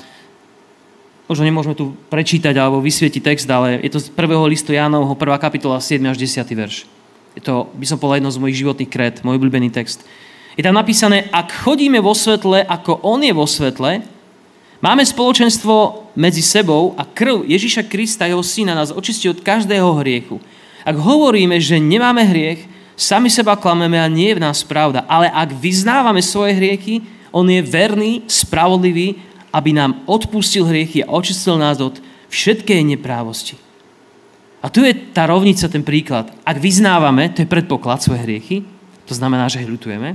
[1.28, 5.36] možno nemôžeme tu prečítať alebo vysvietiť text, ale je to z prvého listu Jánovho, 1.
[5.36, 6.48] kapitola, 7 až 10.
[6.56, 6.88] verš.
[7.36, 10.08] Je to, by som povedal, jedno z mojich životných krét, môj obľúbený text.
[10.56, 14.00] Je tam napísané, ak chodíme vo svetle, ako On je vo svetle,
[14.80, 20.40] máme spoločenstvo medzi sebou a krv Ježíša Krista, jeho syna, nás očistí od každého hriechu.
[20.86, 22.62] Ak hovoríme, že nemáme hriech,
[22.94, 25.02] sami seba klameme a nie je v nás pravda.
[25.10, 27.02] Ale ak vyznávame svoje hriechy,
[27.34, 29.18] On je verný, spravodlivý,
[29.52, 31.98] aby nám odpustil hriechy a očistil nás od
[32.30, 33.58] všetkej neprávosti.
[34.62, 36.30] A tu je tá rovnica, ten príklad.
[36.46, 38.62] Ak vyznávame, to je predpoklad svoje hriechy,
[39.06, 40.14] to znamená, že ich ľutujeme,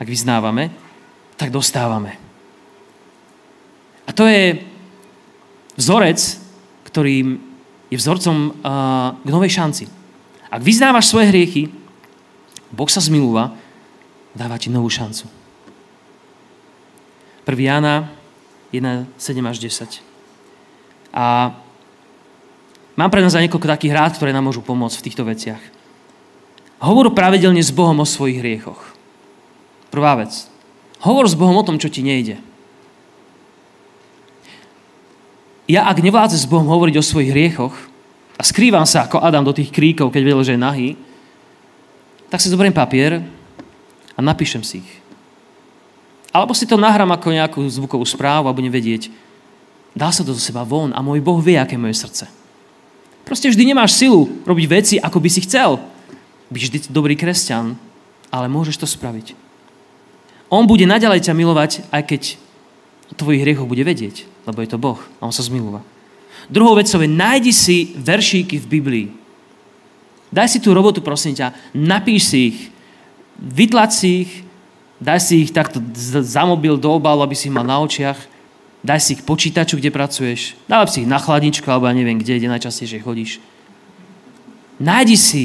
[0.00, 0.72] ak vyznávame,
[1.36, 2.19] tak dostávame.
[4.10, 4.58] A to je
[5.78, 6.18] vzorec,
[6.82, 7.38] ktorý
[7.86, 8.58] je vzorcom
[9.22, 9.86] k novej šanci.
[10.50, 11.70] Ak vyznávaš svoje hriechy,
[12.74, 13.54] Boh sa zmilúva,
[14.34, 15.30] dáva ti novú šancu.
[17.46, 17.54] 1.
[17.62, 18.10] Jana
[18.74, 20.02] 1, 7 až 10.
[21.14, 21.54] A
[22.98, 25.62] mám pre nás aj niekoľko takých rád, ktoré nám môžu pomôcť v týchto veciach.
[26.82, 28.94] Hovor pravidelne s Bohom o svojich hriechoch.
[29.94, 30.50] Prvá vec.
[31.02, 32.49] Hovor s Bohom o tom, čo ti nejde.
[35.70, 37.70] Ja, ak nevládze s Bohom hovoriť o svojich hriechoch
[38.34, 40.88] a skrývam sa ako Adam do tých kríkov, keď vedel, že je nahý,
[42.26, 43.22] tak si zoberiem papier
[44.18, 44.90] a napíšem si ich.
[46.34, 49.14] Alebo si to nahrám ako nejakú zvukovú správu a budem vedieť,
[49.94, 52.26] dá sa to do seba von a môj Boh vie, aké je moje srdce.
[53.22, 55.78] Proste vždy nemáš silu robiť veci, ako by si chcel.
[56.50, 57.78] Byť vždy dobrý kresťan,
[58.34, 59.38] ale môžeš to spraviť.
[60.50, 62.22] On bude naďalej ťa milovať, aj keď
[63.10, 65.82] o tvojich hriechoch bude vedieť, lebo je to Boh a On sa zmilúva.
[66.46, 69.06] Druhou vecou je, nájdi si veršíky v Biblii.
[70.30, 72.58] Daj si tú robotu, prosím ťa, napíš si ich,
[73.38, 74.32] vytlač si ich,
[75.02, 75.82] daj si ich takto
[76.22, 78.18] za mobil do obalu, aby si ich mal na očiach,
[78.86, 82.38] daj si ich počítaču, kde pracuješ, daj si ich na chladničku, alebo ja neviem kde,
[82.38, 83.42] kde najčastejšie chodíš.
[84.80, 85.44] Nájdi si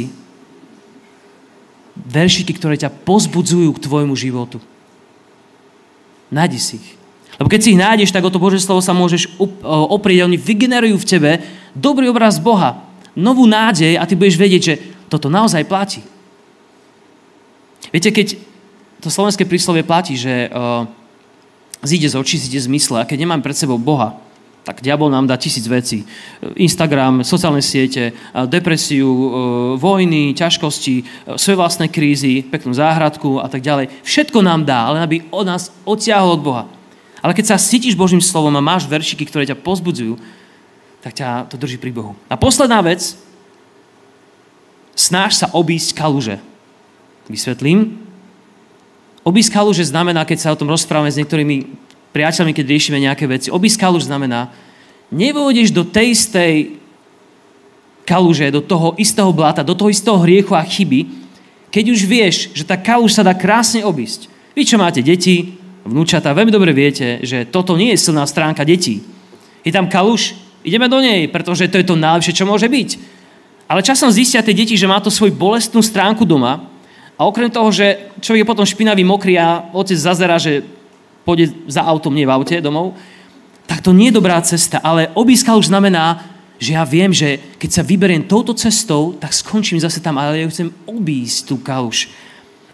[1.98, 4.62] veršiky, ktoré ťa pozbudzujú k tvojmu životu.
[6.30, 6.90] Nájdi si ich.
[7.36, 9.36] Lebo keď si ich nájdeš, tak o to Bože slovo sa môžeš
[9.68, 10.24] oprieť.
[10.24, 11.32] Oni vygenerujú v tebe
[11.76, 12.80] dobrý obraz Boha,
[13.12, 14.76] novú nádej a ty budeš vedieť, že
[15.12, 16.00] toto naozaj platí.
[17.92, 18.40] Viete, keď
[19.04, 20.88] to slovenské príslovie platí, že uh,
[21.84, 24.18] zíde z očí, zíde z mysle a keď nemám pred sebou Boha,
[24.66, 26.10] tak diabol nám dá tisíc vecí.
[26.58, 28.18] Instagram, sociálne siete,
[28.50, 29.06] depresiu,
[29.78, 31.06] vojny, ťažkosti,
[31.38, 33.94] svoje vlastné krízy, peknú záhradku a tak ďalej.
[34.02, 36.64] Všetko nám dá, len aby od nás odtiahol od Boha.
[37.26, 40.22] Ale keď sa cítiš Božím slovom a máš veršiky, ktoré ťa pozbudzujú,
[41.02, 42.14] tak ťa to drží pri Bohu.
[42.30, 43.18] A posledná vec,
[44.94, 46.38] snáš sa obísť kaluže.
[47.26, 47.98] Vysvetlím.
[49.26, 51.66] Obísť kaluže znamená, keď sa o tom rozprávame s niektorými
[52.14, 53.50] priateľmi, keď riešime nejaké veci.
[53.50, 54.54] Obísť kaluž znamená,
[55.10, 56.78] nevôjdeš do tej istej
[58.06, 61.10] kaluže, do toho istého blata, do toho istého hriechu a chyby,
[61.74, 64.30] keď už vieš, že tá kaluž sa dá krásne obísť.
[64.54, 69.06] Vy, čo máte deti, vnúčata, veľmi dobre viete, že toto nie je silná stránka detí.
[69.62, 70.34] Je tam kaluž,
[70.66, 72.90] ideme do nej, pretože to je to najlepšie, čo môže byť.
[73.70, 76.70] Ale časom zistia tie deti, že má to svoju bolestnú stránku doma
[77.18, 80.66] a okrem toho, že človek je potom špinavý, mokrý a otec zazera, že
[81.26, 82.94] pôjde za autom, nie v aute domov,
[83.66, 84.78] tak to nie je dobrá cesta.
[84.86, 86.22] Ale obískal už znamená,
[86.62, 90.48] že ja viem, že keď sa vyberiem touto cestou, tak skončím zase tam, ale ja
[90.48, 92.14] chcem obísť tú kaluš.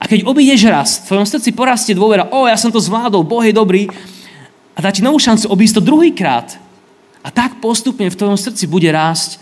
[0.01, 3.45] A keď obídeš raz, v tvojom srdci porastie dôvera, o, ja som to zvládol, Boh
[3.45, 3.85] je dobrý,
[4.73, 6.57] a dá ti novú šancu obísť to druhýkrát.
[7.21, 9.37] A tak postupne v tvojom srdci bude rásť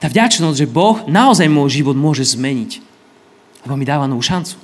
[0.00, 2.80] tá vďačnosť, že Boh naozaj môj život môže zmeniť.
[3.68, 4.56] Lebo mi dáva novú šancu.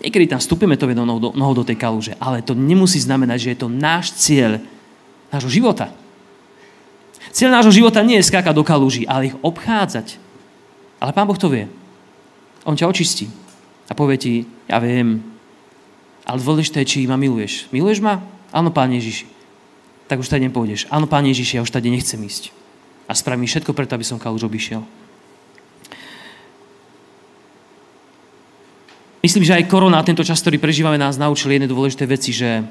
[0.00, 3.58] Niekedy tam vstúpime to jednou nohou do, tej kaluže, ale to nemusí znamenať, že je
[3.60, 4.64] to náš cieľ
[5.28, 5.92] nášho života.
[7.36, 10.16] Cieľ nášho života nie je skákať do kalúží, ale ich obchádzať.
[11.04, 11.68] Ale Pán Boh to vie.
[12.64, 13.41] On ťa očistí
[13.92, 14.34] a povie ti,
[14.72, 15.20] ja viem,
[16.24, 17.68] ale dôležité je, či ma miluješ.
[17.76, 18.24] Miluješ ma?
[18.48, 19.28] Áno, Pán Ježiši.
[20.08, 20.88] Tak už tady nepôjdeš.
[20.88, 22.56] Áno, Pán Ježiši, ja už tady nechcem ísť.
[23.04, 24.80] A spravím všetko preto, aby som kalúž obišiel.
[29.20, 32.64] Myslím, že aj korona, tento čas, ktorý prežívame, nás naučili jedné dôležité veci, že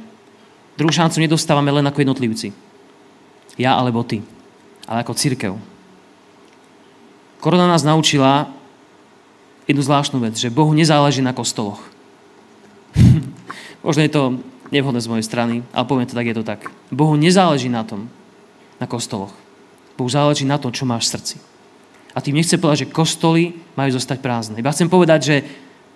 [0.73, 2.49] druhú šancu nedostávame len ako jednotlivci.
[3.61, 4.25] Ja alebo ty.
[4.89, 5.53] Ale ako církev.
[7.37, 8.49] Korona nás naučila
[9.71, 11.79] jednu zvláštnu vec, že Bohu nezáleží na kostoloch.
[13.85, 14.23] Možno je to
[14.71, 16.61] nevhodné z mojej strany, ale poviem to tak, je to tak.
[16.91, 18.11] Bohu nezáleží na tom,
[18.79, 19.31] na kostoloch.
[19.95, 21.35] Bohu záleží na tom, čo máš v srdci.
[22.11, 24.59] A tým nechce povedať, že kostoly majú zostať prázdne.
[24.59, 25.35] Iba chcem povedať, že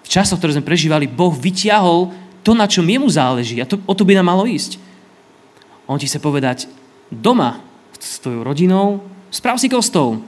[0.05, 2.13] v časoch, ktoré sme prežívali, Boh vyťahol
[2.45, 3.59] to, na čom jemu záleží.
[3.59, 4.79] A to, o to by nám malo ísť.
[5.89, 6.71] On ti chce povedať,
[7.11, 7.59] doma
[7.97, 9.01] s tvojou rodinou,
[9.33, 10.21] sprav si kostol.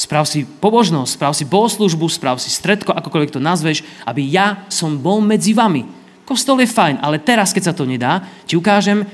[0.00, 4.96] Sprav si pobožnosť, sprav si bohoslužbu, sprav si stredko, akokoľvek to nazveš, aby ja som
[4.96, 5.84] bol medzi vami.
[6.24, 9.04] Kostol je fajn, ale teraz, keď sa to nedá, ti ukážem,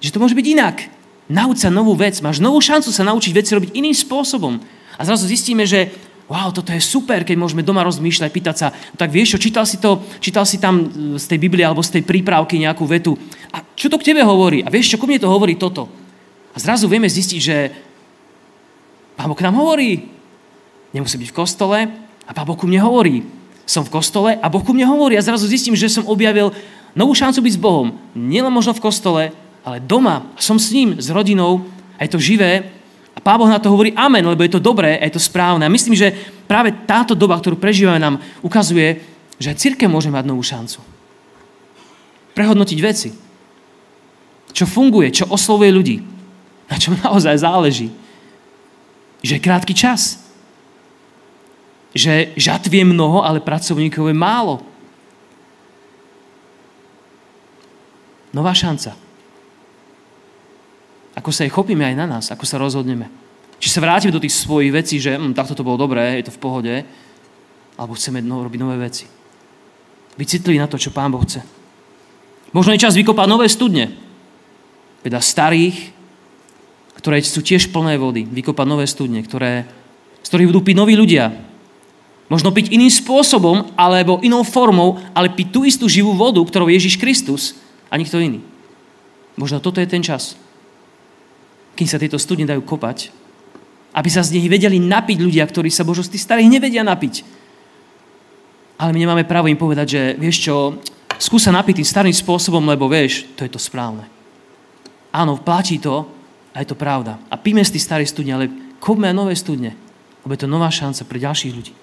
[0.00, 0.88] že to môže byť inak.
[1.28, 4.56] Nauč sa novú vec, máš novú šancu sa naučiť veci robiť iným spôsobom.
[4.96, 5.92] A zrazu zistíme, že
[6.32, 9.68] wow, toto je super, keď môžeme doma rozmýšľať, pýtať sa, no tak vieš čo, čítal
[9.68, 10.80] si, to, čítal si tam
[11.20, 13.20] z tej Biblie alebo z tej prípravky nejakú vetu.
[13.52, 14.64] A čo to k tebe hovorí?
[14.64, 15.92] A vieš čo, ku mne to hovorí toto.
[16.50, 17.56] A zrazu vieme zistiť, že
[19.16, 20.12] Pán Boh nám hovorí.
[20.92, 21.78] Nemusí byť v kostole
[22.28, 23.24] a Pán Boh ku mne hovorí.
[23.64, 26.52] Som v kostole a Boh ku mne hovorí a zrazu zistím, že som objavil
[26.92, 27.96] novú šancu byť s Bohom.
[28.12, 29.22] Nielen možno v kostole,
[29.64, 30.28] ale doma.
[30.36, 31.64] Som s ním, s rodinou
[31.96, 32.68] a je to živé.
[33.16, 35.64] A Pán Boh na to hovorí amen, lebo je to dobré a je to správne.
[35.64, 36.12] A myslím, že
[36.44, 39.00] práve táto doba, ktorú prežívame, nám ukazuje,
[39.40, 40.84] že aj církev môže mať novú šancu.
[42.36, 43.08] Prehodnotiť veci.
[44.52, 45.96] Čo funguje, čo oslovuje ľudí.
[46.68, 47.88] Na čom naozaj záleží
[49.26, 50.22] že je krátky čas.
[51.90, 54.62] Že žatvie mnoho, ale pracovníkov je málo.
[58.30, 58.94] Nová šanca.
[61.16, 63.08] Ako sa jej chopíme aj na nás, ako sa rozhodneme.
[63.56, 66.36] Či sa vrátime do tých svojich vecí, že hm, takto to bolo dobré, je to
[66.36, 66.74] v pohode,
[67.80, 69.08] alebo chceme no, robiť nové veci.
[70.20, 71.40] Byť citlivý na to, čo Pán Boh chce.
[72.52, 73.96] Možno je čas vykopať nové studne.
[75.00, 75.95] Teda starých,
[77.06, 79.62] ktoré sú tiež plné vody, vykopať nové studne, ktoré,
[80.18, 81.30] z ktorých budú piť noví ľudia.
[82.26, 86.98] Možno piť iným spôsobom, alebo inou formou, ale piť tú istú živú vodu, ktorou Ježiš
[86.98, 87.54] Kristus
[87.86, 88.42] a nikto iný.
[89.38, 90.34] Možno toto je ten čas,
[91.78, 93.14] kým sa tieto studne dajú kopať,
[93.94, 97.22] aby sa z nich vedeli napiť ľudia, ktorí sa Božo z tých starých nevedia napiť.
[98.82, 100.82] Ale my nemáme právo im povedať, že vieš čo,
[101.22, 104.10] skúsa napiť tým starým spôsobom, lebo vieš, to je to správne.
[105.14, 106.15] Áno, platí to,
[106.56, 107.20] a je to pravda.
[107.28, 109.76] A píme z tých starých studne, ale kopme aj nové studne.
[110.24, 111.76] Lebo je to nová šanca pre ďalších ľudí.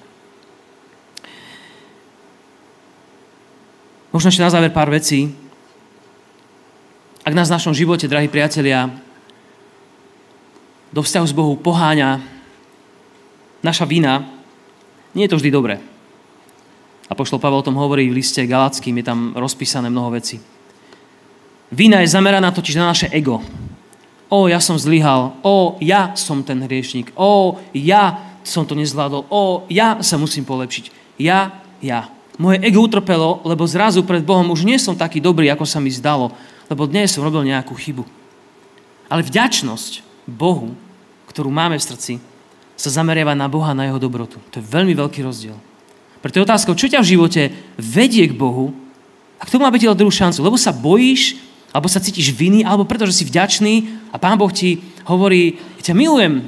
[4.10, 5.30] Možno ešte na záver pár vecí.
[7.22, 8.90] Ak nás v našom živote, drahí priatelia,
[10.94, 12.22] do vzťahu s Bohu poháňa
[13.66, 14.26] naša vina,
[15.14, 15.76] nie je to vždy dobré.
[17.10, 20.42] A pošlo Pavel o tom hovorí v liste Galackým, je tam rozpísané mnoho vecí.
[21.74, 23.42] Vína je zameraná totiž na naše ego,
[24.34, 29.70] o, ja som zlyhal, o, ja som ten hriešnik, o, ja som to nezvládol, o,
[29.70, 30.90] ja sa musím polepšiť.
[31.22, 32.10] Ja, ja.
[32.42, 35.94] Moje ego utrpelo, lebo zrazu pred Bohom už nie som taký dobrý, ako sa mi
[35.94, 36.34] zdalo,
[36.66, 38.02] lebo dnes som robil nejakú chybu.
[39.06, 40.74] Ale vďačnosť Bohu,
[41.30, 42.14] ktorú máme v srdci,
[42.74, 44.42] sa zameriava na Boha, na jeho dobrotu.
[44.50, 45.54] To je veľmi veľký rozdiel.
[46.26, 47.42] Preto je otázka, čo ťa v živote
[47.78, 48.74] vedie k Bohu
[49.38, 50.42] a kto má byť druhú šancu?
[50.42, 51.38] Lebo sa bojíš,
[51.74, 54.78] alebo sa cítiš viny, alebo preto, že si vďačný a Pán Boh ti
[55.10, 56.46] hovorí, ja ťa milujem.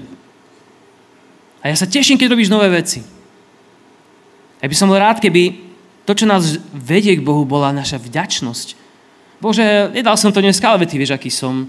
[1.65, 3.01] A ja sa teším, keď robíš nové veci.
[4.61, 5.65] Ja by som bol rád, keby
[6.05, 8.77] to, čo nás vedie k Bohu, bola naša vďačnosť.
[9.41, 11.65] Bože, nedal som to dneska, ale ty vieš, aký som.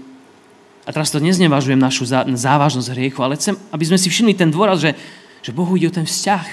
[0.85, 4.79] A teraz to neznevažujem našu závažnosť hriechu, ale chcem, aby sme si všimli ten dôraz,
[4.79, 4.93] že,
[5.41, 6.45] že Bohu ide o ten vzťah.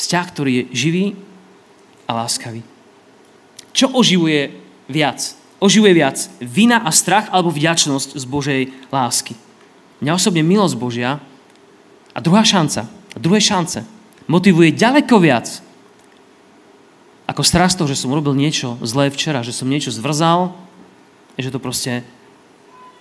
[0.00, 1.04] Vzťah, ktorý je živý
[2.08, 2.64] a láskavý.
[3.76, 5.36] Čo oživuje viac?
[5.56, 8.60] Oživuje viac vina a strach alebo vďačnosť z Božej
[8.92, 9.34] lásky?
[10.04, 11.22] Mňa osobne milosť Božia
[12.12, 13.84] a druhá šanca, a druhé šance
[14.28, 15.48] motivuje ďaleko viac
[17.26, 20.54] ako strach toho, že som urobil niečo zlé včera, že som niečo zvrzal,
[21.36, 22.06] že to proste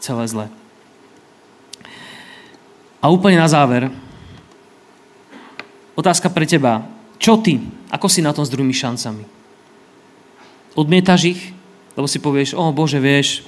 [0.01, 0.45] celé zlé.
[2.99, 3.93] A úplne na záver,
[5.95, 6.83] otázka pre teba.
[7.15, 7.63] Čo ty?
[7.93, 9.23] Ako si na tom s druhými šancami?
[10.75, 11.54] Odmietaš ich?
[11.95, 13.47] Lebo si povieš, o Bože, vieš,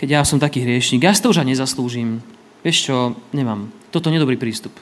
[0.00, 2.24] keď ja som taký hriešnik, ja si to už aj nezaslúžim.
[2.64, 2.96] Vieš čo,
[3.30, 3.68] nemám.
[3.92, 4.72] Toto nedobrý prístup.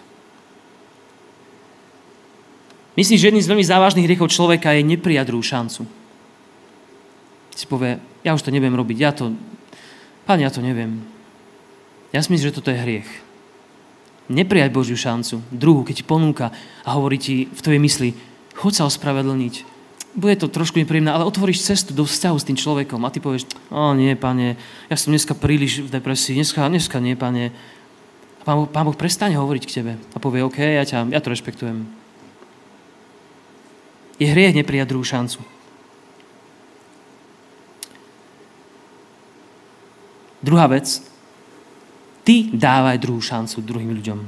[2.96, 5.84] Myslím, že jedným z veľmi závažných hriechov človeka je neprijať druhú šancu.
[7.52, 9.36] Si povie, ja už to neviem robiť, ja to,
[10.24, 11.04] pán, ja to neviem.
[12.16, 13.08] Ja si myslím, že toto je hriech.
[14.32, 16.50] Neprijať Božiu šancu, druhú, keď ti ponúka
[16.82, 18.08] a hovorí ti v tvojej mysli,
[18.56, 19.75] chod sa ospravedlniť,
[20.16, 23.52] bude to trošku nepríjemné, ale otvoríš cestu do vzťahu s tým človekom a ty povieš,
[23.68, 24.56] o nie, pane,
[24.88, 27.52] ja som dneska príliš v depresii, dneska, dneska nie, pane.
[28.40, 31.20] A pán, boh, pán Boh prestane hovoriť k tebe a povie, OK, ja, ťa, ja
[31.20, 31.84] to rešpektujem.
[34.16, 35.44] Je hriech neprijať druhú šancu.
[40.40, 40.88] Druhá vec,
[42.24, 44.18] ty dávaj druhú šancu druhým ľuďom.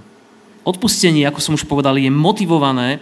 [0.68, 3.01] Odpustenie, ako som už povedal, je motivované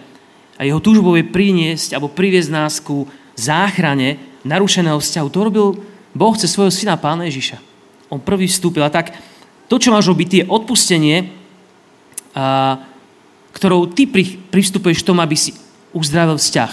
[0.56, 3.04] a jeho túžbou je priniesť alebo priviesť nás ku
[3.36, 5.28] záchrane narušeného vzťahu.
[5.28, 5.66] To robil
[6.16, 7.60] Boh cez svojho syna Pána Ježiša.
[8.08, 8.80] On prvý vstúpil.
[8.80, 9.12] A tak
[9.68, 11.28] to, čo máš robiť, je odpustenie,
[12.32, 12.80] a,
[13.52, 15.52] ktorou ty pri, pristupuješ tomu, aby si
[15.92, 16.72] uzdravil vzťah,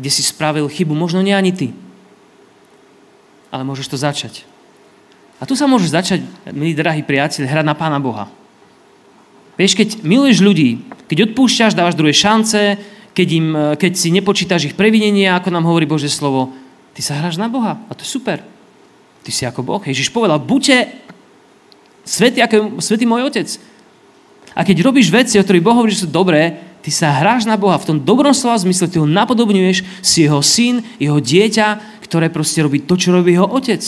[0.00, 0.96] kde si spravil chybu.
[0.98, 1.70] Možno nie ani ty.
[3.54, 4.42] Ale môžeš to začať.
[5.38, 6.20] A tu sa môžeš začať,
[6.50, 8.26] milí drahí priateľ, hrať na Pána Boha.
[9.54, 12.74] Vieš, keď miluješ ľudí, keď odpúšťaš, dávaš druhé šance,
[13.14, 13.48] keď, im,
[13.78, 16.50] keď si nepočítaš ich previnenia, ako nám hovorí Bože slovo,
[16.90, 18.42] ty sa hráš na Boha a to je super.
[19.22, 19.80] Ty si ako Boh.
[19.80, 20.90] Ježiš povedal, buďte
[22.02, 23.48] svetý, ako svetý môj otec.
[24.54, 27.56] A keď robíš veci, o ktorých Boh hovorí, že sú dobré, ty sa hráš na
[27.56, 27.80] Boha.
[27.80, 32.60] V tom dobrom slova zmysle ty ho napodobňuješ, si jeho syn, jeho dieťa, ktoré proste
[32.60, 33.80] robí to, čo robí jeho otec.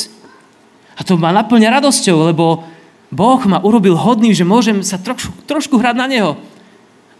[0.97, 2.65] A to ma naplňa radosťou, lebo
[3.11, 6.33] Boh ma urobil hodným, že môžem sa trošku, trošku hrať na Neho.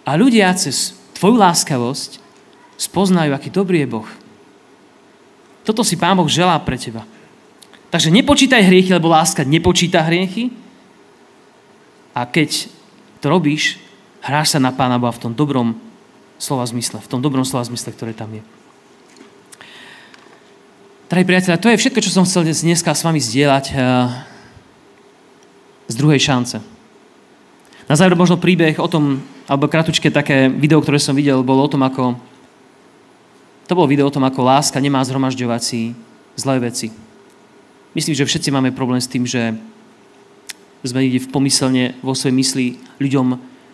[0.03, 2.19] A ľudia cez tvoju láskavosť
[2.77, 4.09] spoznajú, aký dobrý je Boh.
[5.67, 7.03] Toto si Pán Boh želá pre teba.
[7.91, 10.51] Takže nepočítaj hriechy, lebo láska nepočíta hriechy.
[12.15, 12.71] A keď
[13.23, 13.79] to robíš,
[14.23, 15.79] hráš sa na Pána Boha v tom dobrom
[16.37, 18.43] slova zmysle, v tom dobrom slova zmysle, ktoré tam je.
[21.07, 23.65] Drahí priateľe, to je všetko, čo som chcel dnes, dneska s vami zdieľať.
[25.87, 26.59] Z druhej šance.
[27.87, 31.71] Na záver možno príbeh o tom, alebo kratučké také video, ktoré som videl, bolo o
[31.71, 32.19] tom, ako
[33.67, 35.95] to bolo video o tom, ako láska nemá zhromažďovať si
[36.39, 36.95] zlé veci.
[37.99, 39.59] Myslím, že všetci máme problém s tým, že
[40.87, 42.67] sme niekde v pomyselne vo svojej mysli
[43.03, 43.27] ľuďom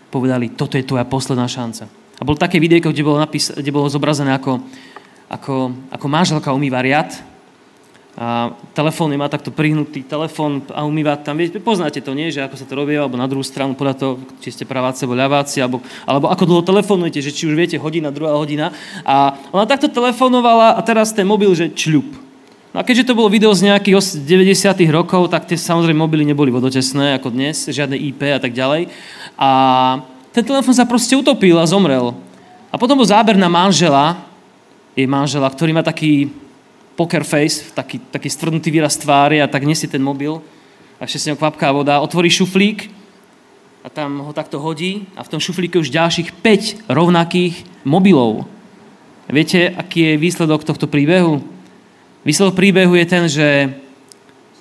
[0.08, 1.88] povedali, toto je tvoja posledná šanca.
[2.20, 4.64] A bolo také videjko, kde bolo, napis- kde bolo zobrazené, ako,
[5.28, 7.12] ako, ako manželka umýva riad
[8.12, 12.28] a telefón má takto prihnutý telefón a umýva tam, viete, poznáte to, nie?
[12.28, 14.12] Že ako sa to robí, alebo na druhú stranu podľa toho,
[14.44, 18.12] či ste praváci alebo ľaváci, alebo, alebo ako dlho telefonujete, že či už viete hodina,
[18.12, 18.68] druhá hodina.
[19.08, 22.04] A ona takto telefonovala a teraz ten mobil, že čľup.
[22.76, 24.76] No a keďže to bolo video z nejakých 90.
[24.92, 28.92] rokov, tak tie samozrejme mobily neboli vodotesné ako dnes, žiadne IP a tak ďalej.
[29.40, 29.48] A
[30.36, 32.12] ten telefon sa proste utopil a zomrel.
[32.68, 34.20] A potom bol záber na manžela,
[34.92, 36.41] jej manžela, ktorý má taký
[36.96, 40.40] poker face, taký, taký stvrdnutý výraz tvári a tak nesie ten mobil
[41.00, 42.86] a ešte si ňou kvapká voda, otvorí šuflík
[43.82, 48.46] a tam ho takto hodí a v tom šuflíku už ďalších 5 rovnakých mobilov.
[49.26, 51.40] Viete, aký je výsledok tohto príbehu?
[52.22, 53.72] Výsledok príbehu je ten, že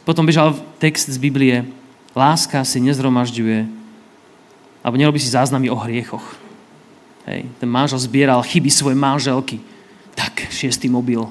[0.07, 1.67] potom bežal text z Biblie.
[2.15, 3.67] Láska si nezromažďuje,
[4.81, 6.23] alebo nerobí si záznamy o hriechoch.
[7.29, 9.61] Hej, ten manžel zbieral chyby svojej manželky.
[10.17, 11.29] Tak, šiestý mobil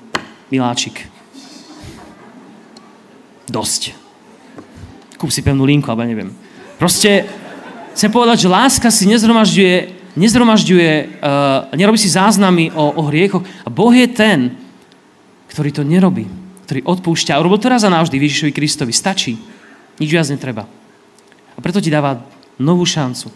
[0.51, 1.07] Miláčik.
[3.47, 3.95] Dosť.
[5.15, 6.35] Kúp si pevnú linku, alebo neviem.
[6.75, 7.27] Proste
[7.95, 9.75] chcem povedať, že láska si nezhromažďuje,
[10.19, 10.93] nezhromažďuje,
[11.23, 13.47] uh, nerobí si záznamy o, o hriechoch.
[13.63, 14.59] A Boh je ten,
[15.55, 16.27] ktorý to nerobí,
[16.67, 17.39] ktorý odpúšťa.
[17.39, 18.91] A urobil to raz a navždy Ježišovi Kristovi.
[18.91, 19.39] Stačí.
[20.03, 20.67] Nič viac netreba.
[21.55, 22.27] A preto ti dáva
[22.59, 23.31] novú šancu.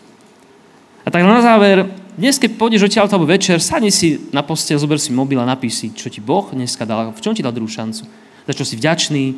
[1.04, 1.84] A tak na záver,
[2.14, 5.82] dnes, keď pôjdeš odtiaľ alebo večer, sadni si na postel, zober si mobil a napíš
[5.82, 8.06] si, čo ti Boh dneska dal, v čom ti dal druhú šancu.
[8.46, 9.34] Za čo si vďačný.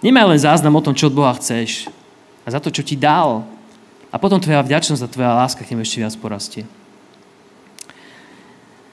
[0.00, 1.92] Nemaj len záznam o tom, čo od Boha chceš.
[2.42, 3.44] A za to, čo ti dal.
[4.08, 6.64] A potom tvoja vďačnosť a tvoja láska k nemu ešte viac porastie.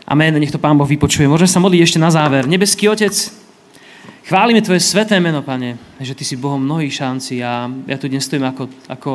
[0.09, 1.29] Amen, nech to Pán Boh vypočuje.
[1.29, 2.49] Môžeme sa modliť ešte na záver.
[2.49, 3.13] Nebeský Otec,
[4.25, 8.25] chválime Tvoje sveté meno, Pane, že Ty si Bohom mnohých šancí a ja tu dnes
[8.25, 9.13] stojím ako, ako,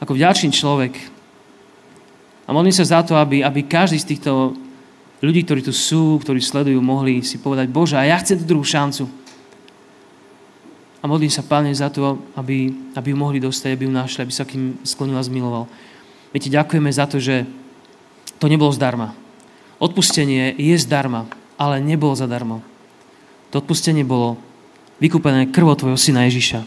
[0.00, 1.13] ako vďačný človek,
[2.44, 4.52] a modlím sa za to, aby, aby každý z týchto
[5.24, 8.64] ľudí, ktorí tu sú, ktorí sledujú, mohli si povedať, Bože, a ja chcem tú druhú
[8.64, 9.08] šancu.
[11.00, 14.32] A modlím sa, Páne, za to, aby, aby ju mohli dostať, aby ju našli, aby
[14.32, 15.64] sa kým sklonil a zmiloval.
[16.32, 17.48] My ti ďakujeme za to, že
[18.40, 19.16] to nebolo zdarma.
[19.80, 21.28] Odpustenie je zdarma,
[21.60, 22.64] ale nebolo zadarmo.
[23.52, 24.40] To odpustenie bolo
[25.00, 26.64] vykúpené krvo tvojho syna Ježiša.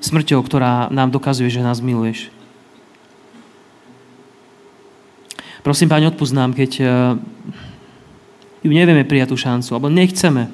[0.00, 2.32] Smrťou, ktorá nám dokazuje, že nás miluješ.
[5.66, 6.86] Prosím, Páň, odpúsť nám, keď uh,
[8.62, 10.46] ju nevieme prijať tú šancu, alebo nechceme.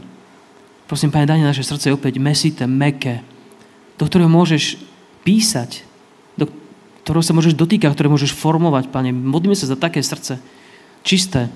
[0.88, 3.20] Prosím, Pane, daj naše srdce opäť mesité, meké,
[4.00, 4.80] do ktorého môžeš
[5.20, 5.84] písať,
[6.40, 6.48] do
[7.04, 9.12] ktorého sa môžeš dotýkať, ktoré môžeš formovať, Pane.
[9.12, 10.40] Modlíme sa za také srdce,
[11.04, 11.52] čisté,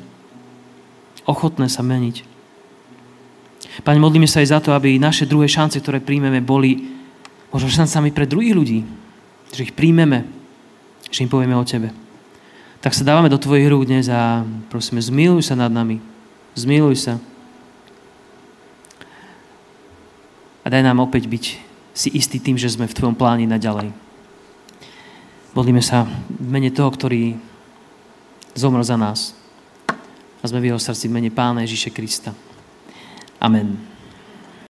[1.24, 2.28] ochotné sa meniť.
[3.88, 6.92] Pane, modlíme sa aj za to, aby naše druhé šance, ktoré príjmeme, boli
[7.56, 8.84] možno šancami pre druhých ľudí.
[9.56, 10.28] Že ich príjmeme,
[11.08, 12.04] že im povieme o Tebe
[12.86, 15.98] tak sa dávame do Tvojich rúk dnes a prosíme, zmiluj sa nad nami.
[16.54, 17.18] Zmiluj sa.
[20.66, 21.44] a daj nám opäť byť
[21.94, 23.94] si istý tým, že sme v Tvojom pláni naďalej.
[25.54, 27.38] Modlíme sa v mene toho, ktorý
[28.58, 29.38] zomrel za nás.
[30.42, 32.34] A sme v jeho srdci v mene Pána Ježíše Krista.
[33.38, 33.78] Amen.